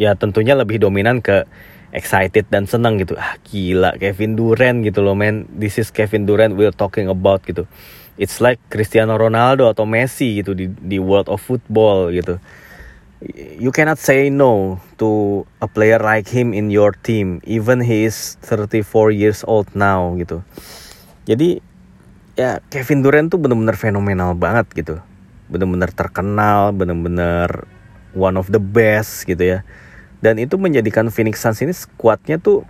Ya 0.00 0.16
tentunya 0.16 0.58
lebih 0.58 0.82
dominan 0.82 1.20
ke 1.22 1.46
excited 1.94 2.44
dan 2.50 2.66
senang 2.66 2.98
gitu. 2.98 3.14
Ah 3.14 3.38
gila 3.46 3.94
Kevin 3.96 4.34
Durant 4.34 4.82
gitu 4.82 5.00
loh 5.00 5.14
man. 5.14 5.46
This 5.54 5.78
is 5.78 5.94
Kevin 5.94 6.26
Durant 6.26 6.58
we're 6.58 6.74
talking 6.74 7.06
about 7.06 7.46
gitu. 7.46 7.64
It's 8.18 8.42
like 8.42 8.58
Cristiano 8.68 9.14
Ronaldo 9.14 9.70
atau 9.70 9.86
Messi 9.86 10.42
gitu 10.42 10.52
di 10.52 10.66
di 10.68 10.98
world 10.98 11.30
of 11.30 11.40
football 11.40 12.10
gitu. 12.10 12.42
You 13.56 13.72
cannot 13.72 13.96
say 13.96 14.28
no 14.28 14.82
to 15.00 15.42
a 15.64 15.70
player 15.70 15.96
like 15.96 16.28
him 16.28 16.52
in 16.52 16.68
your 16.68 16.92
team. 16.92 17.40
Even 17.48 17.80
he 17.80 18.04
is 18.04 18.36
34 18.44 19.14
years 19.14 19.40
old 19.48 19.70
now 19.72 20.12
gitu. 20.20 20.44
Jadi 21.24 21.62
ya 22.36 22.60
Kevin 22.68 23.00
Durant 23.00 23.32
tuh 23.32 23.40
bener-bener 23.40 23.78
fenomenal 23.78 24.36
banget 24.36 24.66
gitu. 24.76 25.00
Bener-bener 25.48 25.88
terkenal 25.94 26.74
bener-bener 26.76 27.64
one 28.12 28.36
of 28.38 28.50
the 28.50 28.62
best 28.62 29.26
gitu 29.26 29.58
ya 29.58 29.66
dan 30.24 30.40
itu 30.40 30.56
menjadikan 30.56 31.12
Phoenix 31.12 31.44
Suns 31.44 31.60
ini 31.60 31.76
skuadnya 31.76 32.40
tuh 32.40 32.64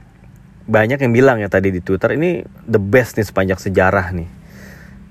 banyak 0.67 0.99
yang 0.99 1.15
bilang 1.15 1.39
ya 1.39 1.47
tadi 1.47 1.71
di 1.71 1.79
Twitter 1.79 2.19
ini 2.19 2.43
the 2.67 2.83
best 2.83 3.15
nih 3.15 3.23
sepanjang 3.23 3.63
sejarah 3.63 4.11
nih. 4.11 4.27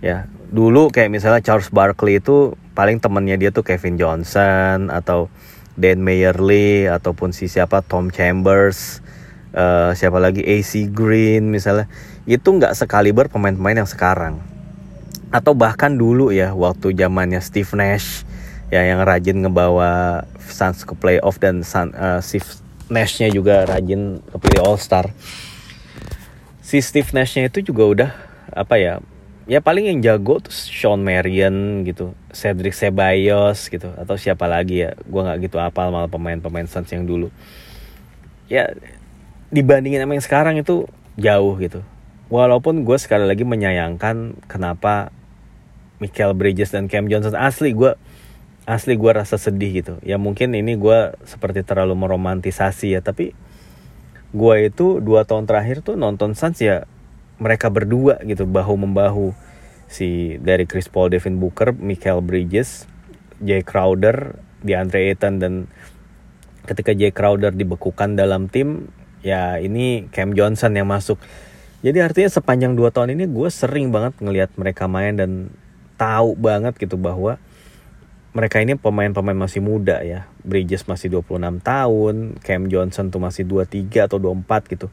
Ya 0.03 0.27
dulu 0.51 0.91
kayak 0.91 1.07
misalnya 1.07 1.39
Charles 1.39 1.71
Barkley 1.71 2.19
itu 2.19 2.59
paling 2.75 2.99
temennya 2.99 3.39
dia 3.39 3.55
tuh 3.55 3.63
Kevin 3.63 3.95
Johnson 3.95 4.91
atau 4.91 5.31
Dan 5.79 6.03
Mayerly 6.03 6.91
ataupun 6.91 7.31
si 7.31 7.47
siapa 7.47 7.79
Tom 7.79 8.11
Chambers 8.11 8.99
uh, 9.55 9.95
siapa 9.95 10.19
lagi 10.19 10.43
AC 10.43 10.91
Green 10.91 11.47
misalnya. 11.47 11.87
Itu 12.27 12.59
nggak 12.59 12.75
sekaliber 12.75 13.31
pemain-pemain 13.31 13.79
yang 13.79 13.89
sekarang. 13.89 14.43
Atau 15.31 15.55
bahkan 15.55 15.95
dulu 15.95 16.35
ya 16.35 16.51
waktu 16.51 16.91
zamannya 16.91 17.39
Steve 17.39 17.71
Nash 17.79 18.27
ya 18.67 18.83
yang 18.83 18.99
rajin 19.07 19.47
ngebawa 19.47 20.27
Suns 20.49 20.83
ke 20.83 20.93
playoff 20.97 21.39
dan 21.39 21.61
Sun, 21.61 21.95
uh, 21.95 22.19
Steve 22.19 22.47
Nash-nya 22.91 23.31
juga 23.31 23.63
rajin 23.63 24.19
ke 24.19 24.37
play 24.41 24.59
All 24.59 24.75
Star 24.75 25.11
si 26.63 26.79
Steve 26.79 27.11
Nash-nya 27.11 27.51
itu 27.51 27.59
juga 27.61 27.83
udah 27.85 28.09
apa 28.49 28.79
ya 28.79 29.03
ya 29.43 29.59
paling 29.59 29.91
yang 29.91 29.99
jago 29.99 30.39
tuh 30.39 30.51
Sean 30.51 31.03
Marion 31.03 31.83
gitu 31.83 32.15
Cedric 32.31 32.71
Ceballos 32.71 33.67
gitu 33.67 33.91
atau 33.99 34.15
siapa 34.15 34.47
lagi 34.47 34.87
ya 34.87 34.95
gue 34.95 35.21
nggak 35.21 35.37
gitu 35.51 35.59
apal 35.59 35.91
malah 35.91 36.07
pemain-pemain 36.07 36.67
Suns 36.67 36.89
yang 36.89 37.03
dulu. 37.03 37.27
Ya 38.47 38.71
dibandingin 39.51 40.03
sama 40.03 40.15
yang 40.15 40.25
sekarang 40.25 40.55
itu 40.57 40.87
jauh 41.19 41.53
gitu. 41.59 41.83
Walaupun 42.31 42.87
gue 42.87 42.97
sekali 42.97 43.27
lagi 43.27 43.45
menyayangkan 43.45 44.41
kenapa 44.47 45.13
Michael 45.99 46.33
Bridges 46.33 46.73
dan 46.73 46.89
Cam 46.89 47.05
Johnson 47.11 47.35
asli 47.35 47.75
gue 47.75 47.93
asli 48.63 48.95
gue 48.95 49.11
rasa 49.11 49.35
sedih 49.35 49.83
gitu. 49.83 49.93
Ya 50.03 50.15
mungkin 50.15 50.55
ini 50.55 50.79
gue 50.79 51.15
seperti 51.27 51.63
terlalu 51.67 51.95
meromantisasi 51.99 52.95
ya 52.95 53.01
tapi 53.03 53.35
gue 54.33 54.55
itu 54.65 54.97
dua 55.03 55.27
tahun 55.27 55.45
terakhir 55.45 55.85
tuh 55.85 55.99
nonton 55.99 56.33
Suns 56.33 56.57
ya 56.63 56.89
mereka 57.37 57.69
berdua 57.69 58.17
gitu 58.25 58.47
bahu 58.47 58.79
membahu 58.79 59.35
si 59.91 60.39
dari 60.41 60.65
Chris 60.65 60.89
Paul, 60.89 61.13
Devin 61.13 61.37
Booker, 61.37 61.75
Michael 61.75 62.25
Bridges, 62.25 62.89
Jay 63.43 63.61
Crowder, 63.61 64.41
DeAndre 64.65 65.11
Ayton 65.13 65.37
dan 65.37 65.53
ketika 66.65 66.95
Jay 66.95 67.11
Crowder 67.11 67.51
dibekukan 67.51 68.15
dalam 68.15 68.47
tim 68.47 68.89
ya 69.21 69.59
ini 69.59 70.07
Cam 70.09 70.33
Johnson 70.33 70.73
yang 70.73 70.89
masuk. 70.89 71.19
Jadi 71.83 71.99
artinya 71.99 72.31
sepanjang 72.31 72.79
dua 72.79 72.95
tahun 72.95 73.19
ini 73.19 73.27
gue 73.27 73.49
sering 73.51 73.91
banget 73.91 74.15
ngelihat 74.23 74.55
mereka 74.55 74.87
main 74.87 75.19
dan 75.19 75.51
tahu 75.99 76.33
banget 76.39 76.79
gitu 76.79 76.95
bahwa 76.95 77.35
mereka 78.33 78.57
ini 78.59 78.73
pemain-pemain 78.73 79.37
masih 79.37 79.61
muda 79.61 80.01
ya. 80.01 80.25
Bridges 80.41 80.89
masih 80.89 81.13
26 81.21 81.61
tahun, 81.61 82.15
Cam 82.41 82.65
Johnson 82.67 83.13
tuh 83.13 83.21
masih 83.21 83.45
23 83.45 84.09
atau 84.09 84.17
24 84.17 84.73
gitu. 84.73 84.87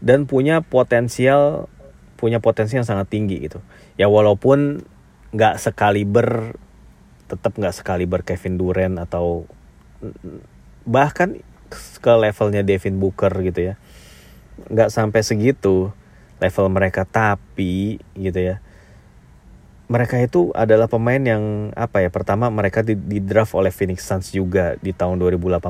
Dan 0.00 0.24
punya 0.24 0.64
potensial 0.64 1.68
punya 2.18 2.42
potensi 2.42 2.74
yang 2.74 2.88
sangat 2.88 3.12
tinggi 3.12 3.38
gitu. 3.46 3.62
Ya 3.94 4.10
walaupun 4.10 4.82
nggak 5.30 5.60
sekaliber 5.60 6.58
tetap 7.28 7.54
nggak 7.54 7.76
sekaliber 7.76 8.24
Kevin 8.24 8.56
Durant 8.56 8.96
atau 8.96 9.44
bahkan 10.88 11.36
ke 12.00 12.12
levelnya 12.16 12.64
Devin 12.64 12.96
Booker 12.96 13.28
gitu 13.44 13.60
ya 13.60 13.74
nggak 14.72 14.88
sampai 14.88 15.20
segitu 15.20 15.92
level 16.40 16.66
mereka 16.72 17.04
tapi 17.04 18.00
gitu 18.16 18.40
ya 18.40 18.56
mereka 19.88 20.20
itu 20.20 20.52
adalah 20.52 20.84
pemain 20.84 21.18
yang 21.18 21.72
apa 21.72 22.04
ya 22.04 22.12
pertama 22.12 22.52
mereka 22.52 22.84
di, 22.84 22.92
di 22.92 23.24
draft 23.24 23.56
oleh 23.56 23.72
Phoenix 23.72 24.04
Suns 24.04 24.28
juga 24.36 24.76
di 24.84 24.92
tahun 24.92 25.16
2018 25.16 25.64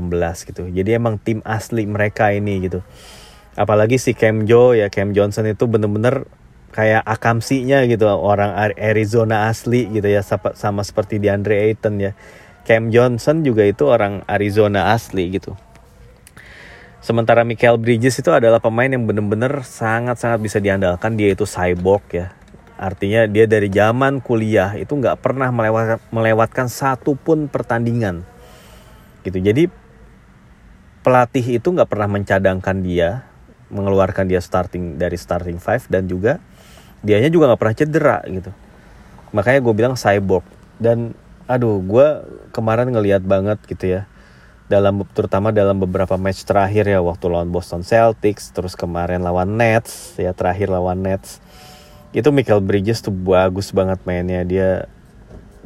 gitu 0.50 0.66
jadi 0.66 0.98
emang 0.98 1.22
tim 1.22 1.38
asli 1.46 1.87
mereka 1.87 2.35
ini 2.35 2.66
gitu 2.66 2.83
apalagi 3.54 3.96
si 3.96 4.18
Cam 4.18 4.42
Jo 4.42 4.74
ya 4.74 4.90
Cam 4.90 5.14
Johnson 5.14 5.46
itu 5.46 5.70
bener-bener 5.70 6.26
kayak 6.74 7.07
akamsinya 7.07 7.87
gitu 7.87 8.11
orang 8.11 8.74
Arizona 8.74 9.46
asli 9.48 9.87
gitu 9.88 10.11
ya 10.11 10.26
sama, 10.26 10.52
sama 10.59 10.83
seperti 10.83 11.22
di 11.22 11.31
Andre 11.31 11.70
Ayton 11.70 12.02
ya 12.02 12.12
Cam 12.66 12.90
Johnson 12.90 13.46
juga 13.46 13.62
itu 13.62 13.87
orang 13.87 14.26
Arizona 14.26 14.92
asli 14.92 15.31
gitu 15.31 15.54
Sementara 16.98 17.46
Michael 17.46 17.78
Bridges 17.78 18.18
itu 18.20 18.28
adalah 18.35 18.59
pemain 18.59 18.90
yang 18.90 19.07
bener-bener 19.07 19.62
sangat-sangat 19.62 20.42
bisa 20.42 20.59
diandalkan. 20.59 21.14
Dia 21.14 21.31
itu 21.31 21.46
cyborg 21.46 22.04
ya. 22.11 22.35
Artinya 22.79 23.27
dia 23.27 23.51
dari 23.51 23.67
zaman 23.69 24.23
kuliah 24.23 24.79
itu 24.79 24.95
nggak 24.95 25.19
pernah 25.19 25.51
melewatkan, 25.51 25.99
melewatkan 26.14 26.67
satu 26.71 27.19
pun 27.19 27.51
pertandingan. 27.51 28.23
Gitu. 29.27 29.43
Jadi 29.43 29.67
pelatih 31.03 31.59
itu 31.59 31.69
nggak 31.75 31.91
pernah 31.91 32.07
mencadangkan 32.07 32.87
dia, 32.87 33.27
mengeluarkan 33.75 34.31
dia 34.31 34.38
starting 34.38 34.95
dari 34.95 35.19
starting 35.19 35.59
five 35.59 35.83
dan 35.91 36.07
juga 36.07 36.38
dianya 37.03 37.35
juga 37.35 37.51
nggak 37.51 37.61
pernah 37.61 37.77
cedera 37.77 38.19
gitu. 38.31 38.55
Makanya 39.35 39.59
gue 39.59 39.75
bilang 39.75 39.95
cyborg 39.99 40.47
dan 40.79 41.19
aduh 41.51 41.83
gue 41.83 42.07
kemarin 42.55 42.95
ngeliat 42.95 43.27
banget 43.27 43.59
gitu 43.67 43.99
ya 43.99 44.03
dalam 44.69 45.01
terutama 45.17 45.49
dalam 45.49 45.81
beberapa 45.81 46.21
match 46.21 46.45
terakhir 46.45 46.85
ya 46.85 47.01
waktu 47.01 47.25
lawan 47.33 47.49
Boston 47.49 47.81
Celtics 47.81 48.53
terus 48.53 48.77
kemarin 48.77 49.25
lawan 49.25 49.57
Nets 49.57 50.21
ya 50.21 50.37
terakhir 50.37 50.69
lawan 50.69 51.01
Nets 51.01 51.41
itu 52.16 52.29
Michael 52.33 52.64
Bridges 52.64 53.05
tuh 53.05 53.12
bagus 53.12 53.73
banget 53.73 54.01
mainnya. 54.09 54.42
Dia 54.44 54.88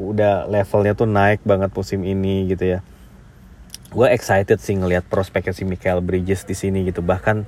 udah 0.01 0.51
levelnya 0.51 0.93
tuh 0.99 1.07
naik 1.07 1.45
banget 1.47 1.71
musim 1.71 2.03
ini 2.03 2.51
gitu 2.51 2.79
ya. 2.79 2.79
Gue 3.93 4.09
excited 4.11 4.59
sih 4.59 4.75
ngelihat 4.75 5.07
prospeknya 5.07 5.53
si 5.53 5.63
Michael 5.69 6.03
Bridges 6.03 6.43
di 6.49 6.57
sini 6.57 6.89
gitu. 6.89 7.05
Bahkan 7.05 7.45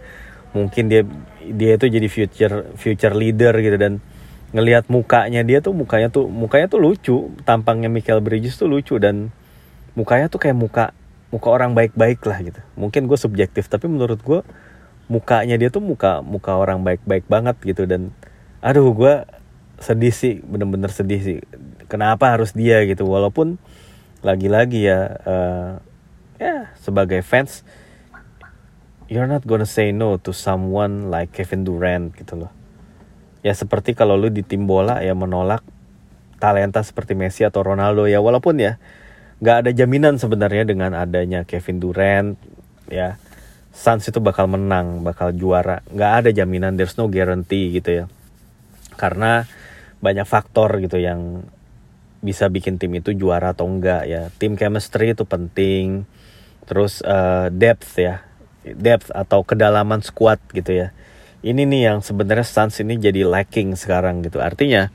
mungkin 0.54 0.86
dia 0.86 1.02
dia 1.42 1.74
itu 1.74 1.90
jadi 1.90 2.06
future 2.06 2.54
future 2.78 3.14
leader 3.16 3.56
gitu. 3.58 3.76
Dan 3.80 3.98
ngelihat 4.54 4.86
mukanya 4.86 5.42
dia 5.42 5.58
tuh 5.58 5.74
mukanya 5.74 6.12
tuh 6.12 6.30
mukanya 6.30 6.70
tuh 6.70 6.78
lucu. 6.78 7.32
Tampangnya 7.42 7.90
Michael 7.90 8.22
Bridges 8.22 8.60
tuh 8.60 8.70
lucu 8.70 9.00
dan 9.02 9.34
mukanya 9.98 10.30
tuh 10.30 10.38
kayak 10.38 10.54
muka 10.54 10.84
muka 11.34 11.48
orang 11.50 11.74
baik-baik 11.74 12.22
lah 12.22 12.38
gitu. 12.44 12.60
Mungkin 12.78 13.10
gue 13.10 13.18
subjektif 13.18 13.66
tapi 13.66 13.90
menurut 13.90 14.22
gue 14.22 14.46
mukanya 15.10 15.58
dia 15.58 15.68
tuh 15.68 15.82
muka 15.82 16.22
muka 16.22 16.54
orang 16.54 16.86
baik-baik 16.86 17.26
banget 17.26 17.58
gitu. 17.66 17.90
Dan 17.90 18.14
aduh 18.64 18.96
gue 18.96 19.14
sedih 19.76 20.14
sih 20.16 20.40
bener-bener 20.40 20.88
sedih 20.88 21.20
sih. 21.20 21.38
Kenapa 21.92 22.32
harus 22.32 22.56
dia 22.56 22.80
gitu? 22.88 23.04
Walaupun 23.04 23.60
lagi-lagi 24.24 24.88
ya 24.88 25.20
uh, 25.28 25.72
ya 26.40 26.72
sebagai 26.80 27.20
fans 27.20 27.60
you're 29.12 29.28
not 29.28 29.44
gonna 29.44 29.68
say 29.68 29.92
no 29.92 30.16
to 30.16 30.32
someone 30.32 31.12
like 31.12 31.28
Kevin 31.36 31.68
Durant 31.68 32.16
gitu 32.16 32.40
loh. 32.40 32.52
Ya 33.44 33.52
seperti 33.52 33.92
kalau 33.92 34.16
lu 34.16 34.32
di 34.32 34.40
tim 34.40 34.64
bola 34.64 35.04
ya 35.04 35.12
menolak 35.12 35.60
talenta 36.40 36.80
seperti 36.80 37.12
Messi 37.12 37.44
atau 37.44 37.60
Ronaldo 37.60 38.08
ya. 38.08 38.24
Walaupun 38.24 38.56
ya 38.56 38.80
nggak 39.44 39.56
ada 39.68 39.70
jaminan 39.76 40.16
sebenarnya 40.16 40.64
dengan 40.64 40.96
adanya 40.96 41.44
Kevin 41.44 41.84
Durant 41.84 42.40
ya. 42.88 43.20
Suns 43.74 44.08
itu 44.08 44.24
bakal 44.24 44.48
menang 44.48 45.04
bakal 45.04 45.36
juara. 45.36 45.84
Nggak 45.92 46.12
ada 46.24 46.30
jaminan 46.32 46.80
there's 46.80 46.96
no 46.96 47.12
guarantee 47.12 47.68
gitu 47.76 47.92
ya 47.92 48.06
karena 48.96 49.46
banyak 50.00 50.26
faktor 50.28 50.80
gitu 50.84 51.00
yang 51.00 51.48
bisa 52.24 52.48
bikin 52.48 52.80
tim 52.80 52.92
itu 52.96 53.12
juara 53.12 53.52
atau 53.52 53.68
enggak 53.68 54.08
ya. 54.08 54.32
Tim 54.40 54.56
chemistry 54.56 55.12
itu 55.12 55.28
penting. 55.28 56.08
Terus 56.64 57.04
uh, 57.04 57.52
depth 57.52 58.00
ya. 58.00 58.24
Depth 58.64 59.12
atau 59.12 59.44
kedalaman 59.44 60.00
squad 60.00 60.40
gitu 60.56 60.72
ya. 60.72 60.96
Ini 61.44 61.68
nih 61.68 61.92
yang 61.92 61.98
sebenarnya 62.00 62.48
Suns 62.48 62.80
ini 62.80 62.96
jadi 62.96 63.28
lacking 63.28 63.76
sekarang 63.76 64.24
gitu. 64.24 64.40
Artinya 64.40 64.88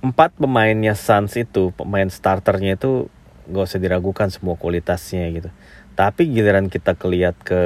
empat 0.00 0.38
pemainnya 0.38 0.94
Suns 0.94 1.34
itu, 1.34 1.74
pemain 1.74 2.06
starternya 2.06 2.78
itu 2.78 3.10
gak 3.50 3.66
usah 3.66 3.82
diragukan 3.82 4.30
semua 4.30 4.54
kualitasnya 4.54 5.26
gitu. 5.34 5.50
Tapi 5.98 6.30
giliran 6.30 6.70
kita 6.70 6.94
kelihat 6.94 7.34
ke 7.42 7.62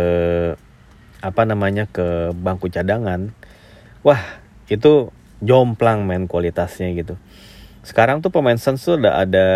apa 1.20 1.42
namanya 1.44 1.84
ke 1.84 2.32
bangku 2.32 2.72
cadangan, 2.72 3.36
wah 4.00 4.20
itu 4.72 5.12
jomplang 5.44 6.08
main 6.08 6.24
kualitasnya 6.24 6.90
gitu. 6.96 7.14
Sekarang 7.84 8.24
tuh 8.24 8.32
pemain 8.32 8.56
Suns 8.56 8.80
tuh 8.80 8.96
udah 8.96 9.20
ada 9.20 9.46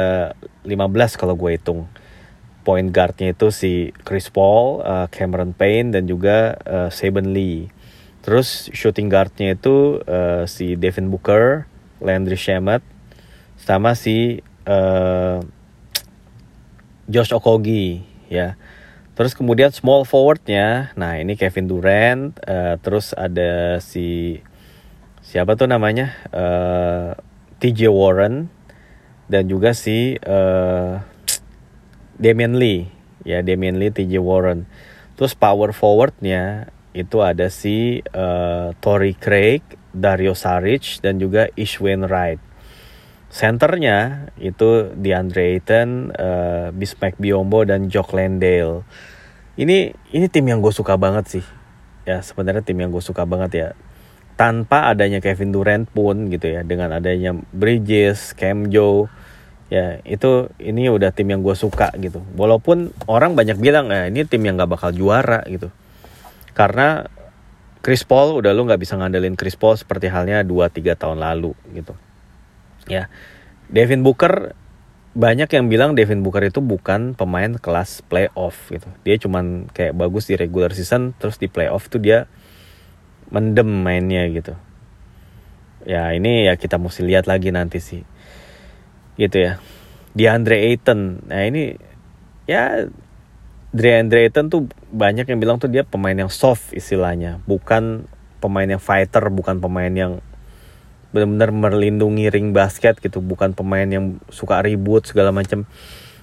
15 0.69 1.17
kalau 1.17 1.33
gue 1.35 1.57
hitung. 1.57 1.89
Point 2.61 2.93
guardnya 2.93 3.33
itu 3.33 3.49
si 3.49 3.97
Chris 4.05 4.29
Paul, 4.29 4.85
uh, 4.85 5.09
Cameron 5.09 5.57
Payne 5.57 5.97
dan 5.97 6.05
juga 6.05 6.61
uh, 6.69 6.93
Saben 6.93 7.33
Lee. 7.33 7.73
Terus 8.21 8.69
shooting 8.77 9.09
guardnya 9.09 9.57
itu 9.57 10.05
uh, 10.05 10.45
si 10.45 10.77
Devin 10.77 11.09
Booker, 11.09 11.65
Landry 12.05 12.37
Shamet, 12.37 12.85
sama 13.57 13.97
si 13.97 14.45
uh, 14.69 15.41
Josh 17.09 17.33
Okogie 17.33 18.05
ya. 18.29 18.61
Terus 19.17 19.33
kemudian 19.35 19.73
small 19.75 20.05
forwardnya, 20.07 20.95
nah 20.95 21.19
ini 21.19 21.35
Kevin 21.35 21.67
Durant, 21.67 22.39
uh, 22.45 22.77
terus 22.79 23.17
ada 23.17 23.83
si 23.83 24.39
siapa 25.29 25.61
tuh 25.61 25.69
namanya? 25.69 26.17
Uh, 26.33 27.13
TJ 27.61 27.93
Warren 27.93 28.49
dan 29.29 29.45
juga 29.45 29.77
si 29.77 30.17
uh, 30.25 31.05
Damian 32.17 32.57
Lee. 32.57 32.89
Ya 33.29 33.45
Damian 33.45 33.77
Lee 33.77 33.93
TJ 33.93 34.25
Warren. 34.25 34.65
Terus 35.21 35.37
power 35.37 35.77
forwardnya 35.77 36.73
itu 36.97 37.21
ada 37.21 37.53
si 37.53 38.01
uh, 38.17 38.73
Tory 38.81 39.13
Craig 39.13 39.61
Dario 39.93 40.33
Saric 40.33 41.05
dan 41.05 41.21
juga 41.21 41.53
Ishwin 41.53 42.09
Wright. 42.09 42.41
Centernya 43.29 44.33
itu 44.41 44.89
DeAndre 44.97 45.61
Ayton 45.61 46.17
uh, 46.17 46.73
Bismack 46.73 47.21
Biombo 47.21 47.69
dan 47.69 47.93
Jock 47.93 48.17
Landale. 48.17 48.89
Ini 49.61 49.93
ini 50.17 50.27
tim 50.33 50.49
yang 50.49 50.65
gue 50.65 50.73
suka 50.73 50.97
banget 50.97 51.29
sih. 51.29 51.45
Ya 52.09 52.25
sebenarnya 52.25 52.65
tim 52.65 52.81
yang 52.81 52.89
gue 52.89 53.05
suka 53.05 53.29
banget 53.29 53.53
ya 53.53 53.69
tanpa 54.39 54.87
adanya 54.87 55.19
Kevin 55.19 55.51
Durant 55.51 55.91
pun 55.91 56.31
gitu 56.31 56.47
ya 56.47 56.63
dengan 56.63 56.95
adanya 56.95 57.35
Bridges, 57.51 58.39
Cam 58.39 58.71
Joe 58.71 59.11
ya 59.69 60.01
itu 60.07 60.49
ini 60.63 60.89
udah 60.89 61.11
tim 61.13 61.29
yang 61.29 61.43
gue 61.43 61.59
suka 61.59 61.91
gitu. 61.99 62.23
Walaupun 62.39 62.95
orang 63.11 63.35
banyak 63.35 63.59
bilang 63.59 63.91
ya 63.91 64.07
ini 64.07 64.23
tim 64.25 64.41
yang 64.47 64.57
gak 64.57 64.79
bakal 64.79 64.95
juara 64.95 65.43
gitu. 65.51 65.75
Karena 66.55 67.11
Chris 67.83 68.07
Paul 68.07 68.39
udah 68.39 68.55
lu 68.55 68.67
nggak 68.67 68.83
bisa 68.83 68.99
ngandelin 68.99 69.39
Chris 69.39 69.55
Paul 69.55 69.79
seperti 69.79 70.11
halnya 70.11 70.43
2-3 70.47 70.95
tahun 70.95 71.19
lalu 71.19 71.55
gitu. 71.75 71.99
Ya 72.87 73.11
Devin 73.69 74.07
Booker 74.07 74.55
banyak 75.19 75.51
yang 75.51 75.67
bilang 75.67 75.99
Devin 75.99 76.23
Booker 76.23 76.47
itu 76.47 76.63
bukan 76.63 77.19
pemain 77.19 77.59
kelas 77.59 78.07
playoff 78.07 78.71
gitu. 78.71 78.87
Dia 79.03 79.19
cuman 79.19 79.67
kayak 79.75 79.99
bagus 79.99 80.31
di 80.31 80.39
regular 80.39 80.71
season 80.71 81.11
terus 81.19 81.43
di 81.43 81.51
playoff 81.51 81.91
tuh 81.91 81.99
dia 81.99 82.31
mendem 83.29 83.69
mainnya 83.69 84.25
gitu. 84.29 84.57
Ya 85.89 86.13
ini 86.13 86.45
ya 86.49 86.59
kita 86.59 86.77
mesti 86.77 87.05
lihat 87.05 87.25
lagi 87.25 87.49
nanti 87.55 87.81
sih. 87.81 88.03
Gitu 89.17 89.37
ya. 89.37 89.53
Di 90.13 90.25
Andre 90.29 90.73
Ayton. 90.73 91.25
Nah 91.29 91.43
ini 91.47 91.77
ya 92.49 92.89
Andre 93.73 94.19
Ayton 94.29 94.49
tuh 94.53 94.69
banyak 94.93 95.29
yang 95.29 95.39
bilang 95.39 95.57
tuh 95.61 95.71
dia 95.71 95.85
pemain 95.85 96.17
yang 96.17 96.33
soft 96.33 96.73
istilahnya. 96.77 97.41
Bukan 97.45 98.09
pemain 98.39 98.67
yang 98.69 98.83
fighter 98.83 99.29
bukan 99.33 99.59
pemain 99.59 99.91
yang 99.91 100.21
benar-benar 101.09 101.51
melindungi 101.53 102.29
ring 102.29 102.53
basket 102.53 103.01
gitu. 103.01 103.21
Bukan 103.25 103.57
pemain 103.57 103.87
yang 103.89 104.21
suka 104.29 104.61
ribut 104.61 105.09
segala 105.09 105.33
macam 105.33 105.65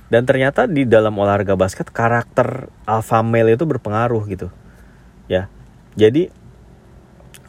dan 0.06 0.22
ternyata 0.22 0.70
di 0.70 0.86
dalam 0.86 1.18
olahraga 1.18 1.58
basket 1.58 1.90
karakter 1.90 2.70
alpha 2.86 3.26
male 3.26 3.58
itu 3.58 3.66
berpengaruh 3.66 4.22
gitu. 4.30 4.54
Ya. 5.26 5.50
Jadi 5.98 6.30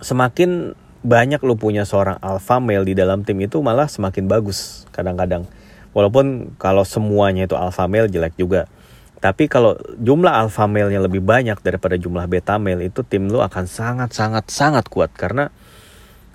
semakin 0.07 0.79
banyak 1.03 1.43
lu 1.43 1.59
punya 1.59 1.83
seorang 1.83 2.23
alpha 2.23 2.63
male 2.63 2.87
di 2.87 2.95
dalam 2.95 3.27
tim 3.27 3.39
itu 3.43 3.59
malah 3.59 3.91
semakin 3.91 4.31
bagus 4.31 4.87
kadang-kadang. 4.95 5.43
Walaupun 5.91 6.55
kalau 6.63 6.87
semuanya 6.87 7.51
itu 7.51 7.59
alpha 7.59 7.91
male 7.91 8.07
jelek 8.07 8.39
juga. 8.39 8.71
Tapi 9.19 9.51
kalau 9.51 9.75
jumlah 9.99 10.31
alpha 10.31 10.69
male-nya 10.71 11.03
lebih 11.03 11.25
banyak 11.25 11.59
daripada 11.65 11.97
jumlah 11.99 12.29
beta 12.31 12.61
male 12.61 12.87
itu 12.87 13.03
tim 13.03 13.27
lu 13.27 13.43
akan 13.43 13.65
sangat-sangat 13.65 14.45
sangat 14.47 14.85
kuat 14.93 15.11
karena 15.17 15.51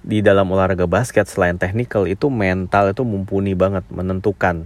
di 0.02 0.26
dalam 0.26 0.50
olahraga 0.50 0.90
basket 0.90 1.30
selain 1.30 1.62
technical 1.62 2.10
itu 2.10 2.28
mental 2.34 2.90
itu 2.90 3.06
mumpuni 3.06 3.54
banget 3.54 3.86
menentukan. 3.94 4.66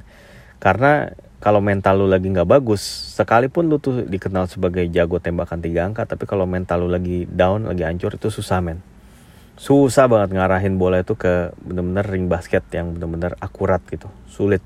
Karena 0.63 1.11
kalau 1.43 1.59
mental 1.59 2.01
lu 2.01 2.07
lagi 2.07 2.31
nggak 2.31 2.47
bagus, 2.47 2.81
sekalipun 3.19 3.67
lu 3.67 3.77
tuh 3.77 4.07
dikenal 4.07 4.47
sebagai 4.47 4.87
jago 4.89 5.19
tembakan 5.19 5.59
tiga 5.61 5.85
angka, 5.85 6.07
tapi 6.07 6.23
kalau 6.23 6.47
mental 6.47 6.87
lu 6.87 6.89
lagi 6.89 7.27
down, 7.29 7.67
lagi 7.67 7.83
hancur 7.83 8.15
itu 8.15 8.31
susah 8.31 8.63
men. 8.63 8.79
Susah 9.55 10.11
banget 10.11 10.35
ngarahin 10.35 10.75
bola 10.75 10.99
itu 10.99 11.15
ke 11.15 11.55
bener-bener 11.63 12.03
ring 12.03 12.27
basket 12.27 12.63
yang 12.75 12.95
bener-bener 12.95 13.39
akurat 13.39 13.79
gitu, 13.87 14.11
sulit. 14.27 14.61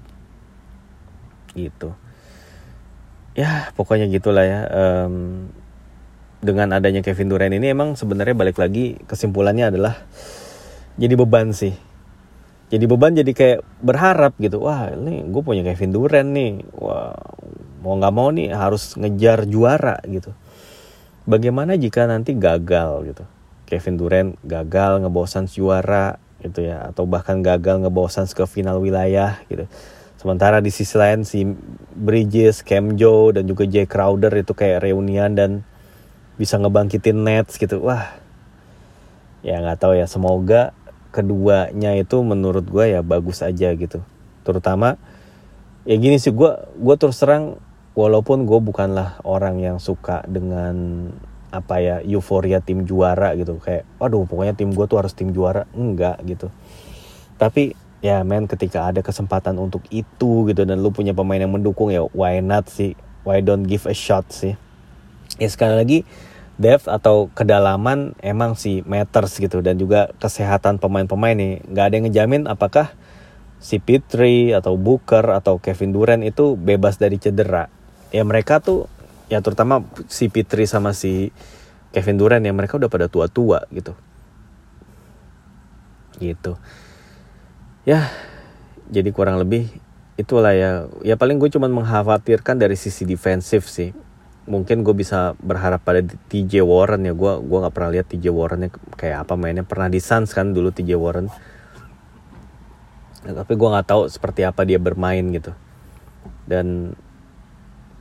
Gitu. 1.54 1.93
Ya 3.38 3.69
pokoknya 3.78 4.10
gitulah 4.10 4.43
ya. 4.43 4.62
Um, 4.73 5.49
dengan 6.39 6.71
adanya 6.71 7.04
Kevin 7.04 7.28
Durant 7.28 7.52
ini 7.52 7.67
emang 7.75 7.99
sebenarnya 7.99 8.32
balik 8.32 8.56
lagi 8.56 8.95
kesimpulannya 9.04 9.75
adalah 9.75 9.99
jadi 10.95 11.19
beban 11.19 11.52
sih 11.52 11.75
jadi 12.71 12.86
beban 12.88 13.12
jadi 13.12 13.32
kayak 13.36 13.60
berharap 13.84 14.39
gitu 14.39 14.63
wah 14.63 14.88
ini 14.88 15.28
gue 15.28 15.41
punya 15.43 15.67
Kevin 15.67 15.91
Durant 15.91 16.32
nih 16.32 16.63
wah 16.80 17.12
mau 17.84 17.99
nggak 17.99 18.13
mau 18.15 18.32
nih 18.32 18.56
harus 18.56 18.95
ngejar 18.95 19.43
juara 19.52 19.99
gitu 20.08 20.32
bagaimana 21.28 21.75
jika 21.75 22.08
nanti 22.08 22.39
gagal 22.39 23.12
gitu 23.12 23.23
Kevin 23.69 23.95
Durant 24.01 24.29
gagal 24.41 25.05
ngebosan 25.05 25.45
juara 25.45 26.17
gitu 26.41 26.65
ya. 26.65 26.89
Atau 26.89 27.05
bahkan 27.05 27.45
gagal 27.45 27.86
ngebosan 27.86 28.25
ke 28.34 28.49
final 28.49 28.82
wilayah 28.82 29.38
gitu. 29.45 29.69
Sementara 30.17 30.60
di 30.60 30.73
sisi 30.73 30.97
lain 30.97 31.23
si 31.23 31.45
Bridges, 31.93 32.65
Cam 32.65 32.97
Joe 32.97 33.38
dan 33.38 33.45
juga 33.45 33.69
Jay 33.69 33.86
Crowder 33.86 34.34
itu 34.36 34.51
kayak 34.58 34.84
reunian 34.84 35.38
dan 35.38 35.63
bisa 36.36 36.58
ngebangkitin 36.58 37.21
Nets 37.21 37.62
gitu. 37.62 37.86
Wah. 37.86 38.17
Ya 39.45 39.62
nggak 39.62 39.79
tahu 39.79 39.93
ya. 39.95 40.10
Semoga 40.10 40.73
keduanya 41.13 41.93
itu 41.95 42.19
menurut 42.25 42.65
gue 42.65 42.97
ya 42.97 43.05
bagus 43.05 43.45
aja 43.45 43.69
gitu. 43.77 44.01
Terutama 44.41 44.97
ya 45.88 45.95
gini 45.95 46.17
sih 46.17 46.34
gue 46.34 46.51
gue 46.75 46.95
terus 46.99 47.21
terang 47.21 47.62
walaupun 47.95 48.43
gue 48.43 48.60
bukanlah 48.60 49.19
orang 49.23 49.60
yang 49.60 49.77
suka 49.79 50.23
dengan 50.27 51.08
apa 51.49 51.81
ya 51.81 51.95
euforia 52.05 52.62
tim 52.62 52.85
juara 52.85 53.33
gitu. 53.38 53.57
Kayak 53.62 53.85
waduh 53.97 54.25
pokoknya 54.25 54.53
tim 54.53 54.73
gue 54.73 54.85
tuh 54.85 54.97
harus 55.01 55.13
tim 55.13 55.33
juara. 55.33 55.65
Enggak 55.73 56.21
gitu. 56.25 56.53
Tapi 57.38 57.73
ya 57.99 58.23
men 58.23 58.47
ketika 58.47 58.88
ada 58.88 59.03
kesempatan 59.03 59.59
untuk 59.59 59.83
itu 59.91 60.47
gitu 60.47 60.62
dan 60.63 60.79
lu 60.79 60.93
punya 60.93 61.12
pemain 61.12 61.39
yang 61.39 61.51
mendukung 61.51 61.91
ya 61.91 62.05
why 62.15 62.39
not 62.39 62.69
sih? 62.71 62.93
Why 63.27 63.43
don't 63.43 63.67
give 63.67 63.85
a 63.89 63.95
shot 63.95 64.31
sih? 64.31 64.55
Ya 65.38 65.49
sekali 65.51 65.75
lagi 65.75 65.99
depth 66.59 66.91
atau 66.91 67.31
kedalaman 67.31 68.19
emang 68.19 68.59
sih 68.59 68.83
matters 68.83 69.39
gitu 69.39 69.63
dan 69.63 69.79
juga 69.79 70.12
kesehatan 70.19 70.77
pemain-pemain 70.77 71.35
nih. 71.35 71.63
Nggak 71.67 71.85
ada 71.85 71.93
yang 71.95 72.05
ngejamin 72.12 72.43
apakah 72.51 72.91
si 73.59 73.79
Pitri 73.79 74.55
atau 74.55 74.79
Booker 74.79 75.35
atau 75.35 75.59
Kevin 75.59 75.91
Durant 75.91 76.23
itu 76.23 76.55
bebas 76.59 76.99
dari 76.99 77.19
cedera. 77.19 77.67
Ya 78.12 78.23
mereka 78.27 78.59
tuh 78.59 78.91
ya 79.29 79.39
terutama 79.45 79.85
si 80.09 80.27
Pitri 80.27 80.65
sama 80.65 80.91
si 80.91 81.29
Kevin 81.93 82.17
Durant 82.17 82.43
ya 82.43 82.53
mereka 82.53 82.77
udah 82.77 82.89
pada 82.89 83.05
tua-tua 83.09 83.65
gitu. 83.69 83.93
Gitu. 86.19 86.57
Ya 87.87 88.09
jadi 88.89 89.09
kurang 89.13 89.37
lebih 89.37 89.69
itulah 90.17 90.51
ya. 90.51 90.89
Ya 91.05 91.15
paling 91.15 91.37
gue 91.37 91.49
cuman 91.53 91.69
mengkhawatirkan 91.71 92.57
dari 92.57 92.75
sisi 92.75 93.05
defensif 93.05 93.69
sih. 93.69 93.93
Mungkin 94.49 94.81
gue 94.81 94.97
bisa 94.97 95.37
berharap 95.37 95.85
pada 95.85 96.01
TJ 96.01 96.65
Warren 96.65 97.05
ya. 97.05 97.13
Gue 97.13 97.37
gue 97.37 97.57
nggak 97.61 97.73
pernah 97.73 97.91
lihat 97.93 98.09
TJ 98.09 98.33
Warrennya 98.33 98.69
kayak 98.97 99.29
apa 99.29 99.33
mainnya. 99.37 99.61
Pernah 99.61 99.93
di 99.93 100.01
Suns 100.01 100.33
kan 100.33 100.51
dulu 100.51 100.73
TJ 100.73 100.97
Warren. 100.97 101.29
Ya, 103.29 103.35
tapi 103.35 103.53
gue 103.53 103.67
nggak 103.69 103.87
tahu 103.87 104.09
seperti 104.09 104.41
apa 104.47 104.65
dia 104.65 104.81
bermain 104.81 105.21
gitu. 105.29 105.53
Dan 106.49 106.97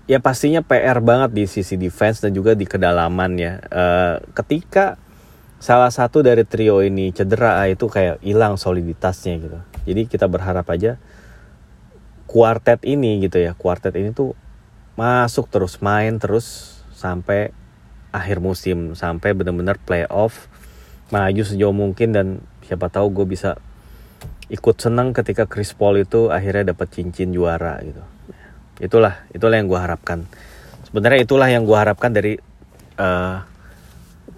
ya 0.09 0.19
pastinya 0.25 0.65
PR 0.65 1.05
banget 1.05 1.37
di 1.37 1.45
sisi 1.45 1.77
defense 1.77 2.25
dan 2.25 2.33
juga 2.33 2.57
di 2.57 2.65
kedalaman 2.65 3.37
ya 3.37 3.61
uh, 3.69 4.17
ketika 4.33 4.97
salah 5.61 5.93
satu 5.93 6.25
dari 6.25 6.49
trio 6.49 6.81
ini 6.81 7.13
cedera 7.13 7.69
itu 7.69 7.91
kayak 7.91 8.25
hilang 8.25 8.57
soliditasnya 8.57 9.35
gitu. 9.37 9.59
Jadi 9.85 10.03
kita 10.09 10.25
berharap 10.25 10.65
aja 10.73 10.97
kuartet 12.25 12.81
ini 12.89 13.21
gitu 13.21 13.37
ya, 13.37 13.53
kuartet 13.53 13.93
ini 14.01 14.17
tuh 14.17 14.33
masuk 14.97 15.47
terus 15.53 15.79
main 15.85 16.17
terus 16.17 16.79
sampai 16.97 17.53
akhir 18.11 18.41
musim 18.41 18.97
sampai 18.97 19.37
benar-benar 19.37 19.79
playoff 19.79 20.49
maju 21.13 21.43
sejauh 21.45 21.77
mungkin 21.77 22.11
dan 22.11 22.27
siapa 22.65 22.91
tahu 22.91 23.13
gue 23.13 23.27
bisa 23.29 23.61
ikut 24.49 24.77
senang 24.81 25.13
ketika 25.13 25.45
Chris 25.45 25.77
Paul 25.77 26.01
itu 26.01 26.33
akhirnya 26.33 26.73
dapat 26.73 26.89
cincin 26.89 27.31
juara 27.37 27.77
gitu. 27.85 28.01
Itulah, 28.79 29.27
itulah 29.35 29.59
yang 29.59 29.67
gue 29.67 29.79
harapkan. 29.79 30.27
Sebenarnya 30.87 31.21
itulah 31.27 31.51
yang 31.51 31.67
gue 31.67 31.75
harapkan 31.75 32.15
dari 32.15 32.39
uh, 32.97 33.43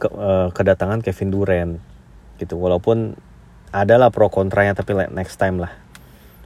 ke, 0.01 0.09
uh, 0.09 0.49
kedatangan 0.51 1.05
Kevin 1.05 1.31
Durant 1.31 1.73
gitu. 2.41 2.57
Walaupun 2.57 3.15
adalah 3.71 4.11
pro 4.11 4.33
kontranya 4.33 4.75
tapi 4.75 4.97
next 5.13 5.39
time 5.39 5.63
lah. 5.63 5.71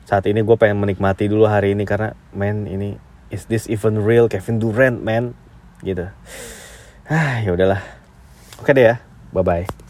Saat 0.04 0.28
ini 0.28 0.44
gue 0.44 0.57
pengen 0.61 0.76
menikmati 0.83 1.30
dulu 1.30 1.48
hari 1.48 1.72
ini 1.72 1.88
karena 1.88 2.12
man 2.37 2.68
ini 2.68 3.00
is 3.33 3.48
this 3.48 3.64
even 3.72 4.04
real 4.04 4.28
Kevin 4.28 4.61
Durant 4.61 5.00
man 5.00 5.33
gitu. 5.80 6.11
Ah 7.09 7.40
ya 7.40 7.57
udahlah. 7.57 7.80
Oke 8.61 8.76
deh 8.76 8.85
ya. 8.92 8.96
Bye 9.33 9.44
bye. 9.46 9.84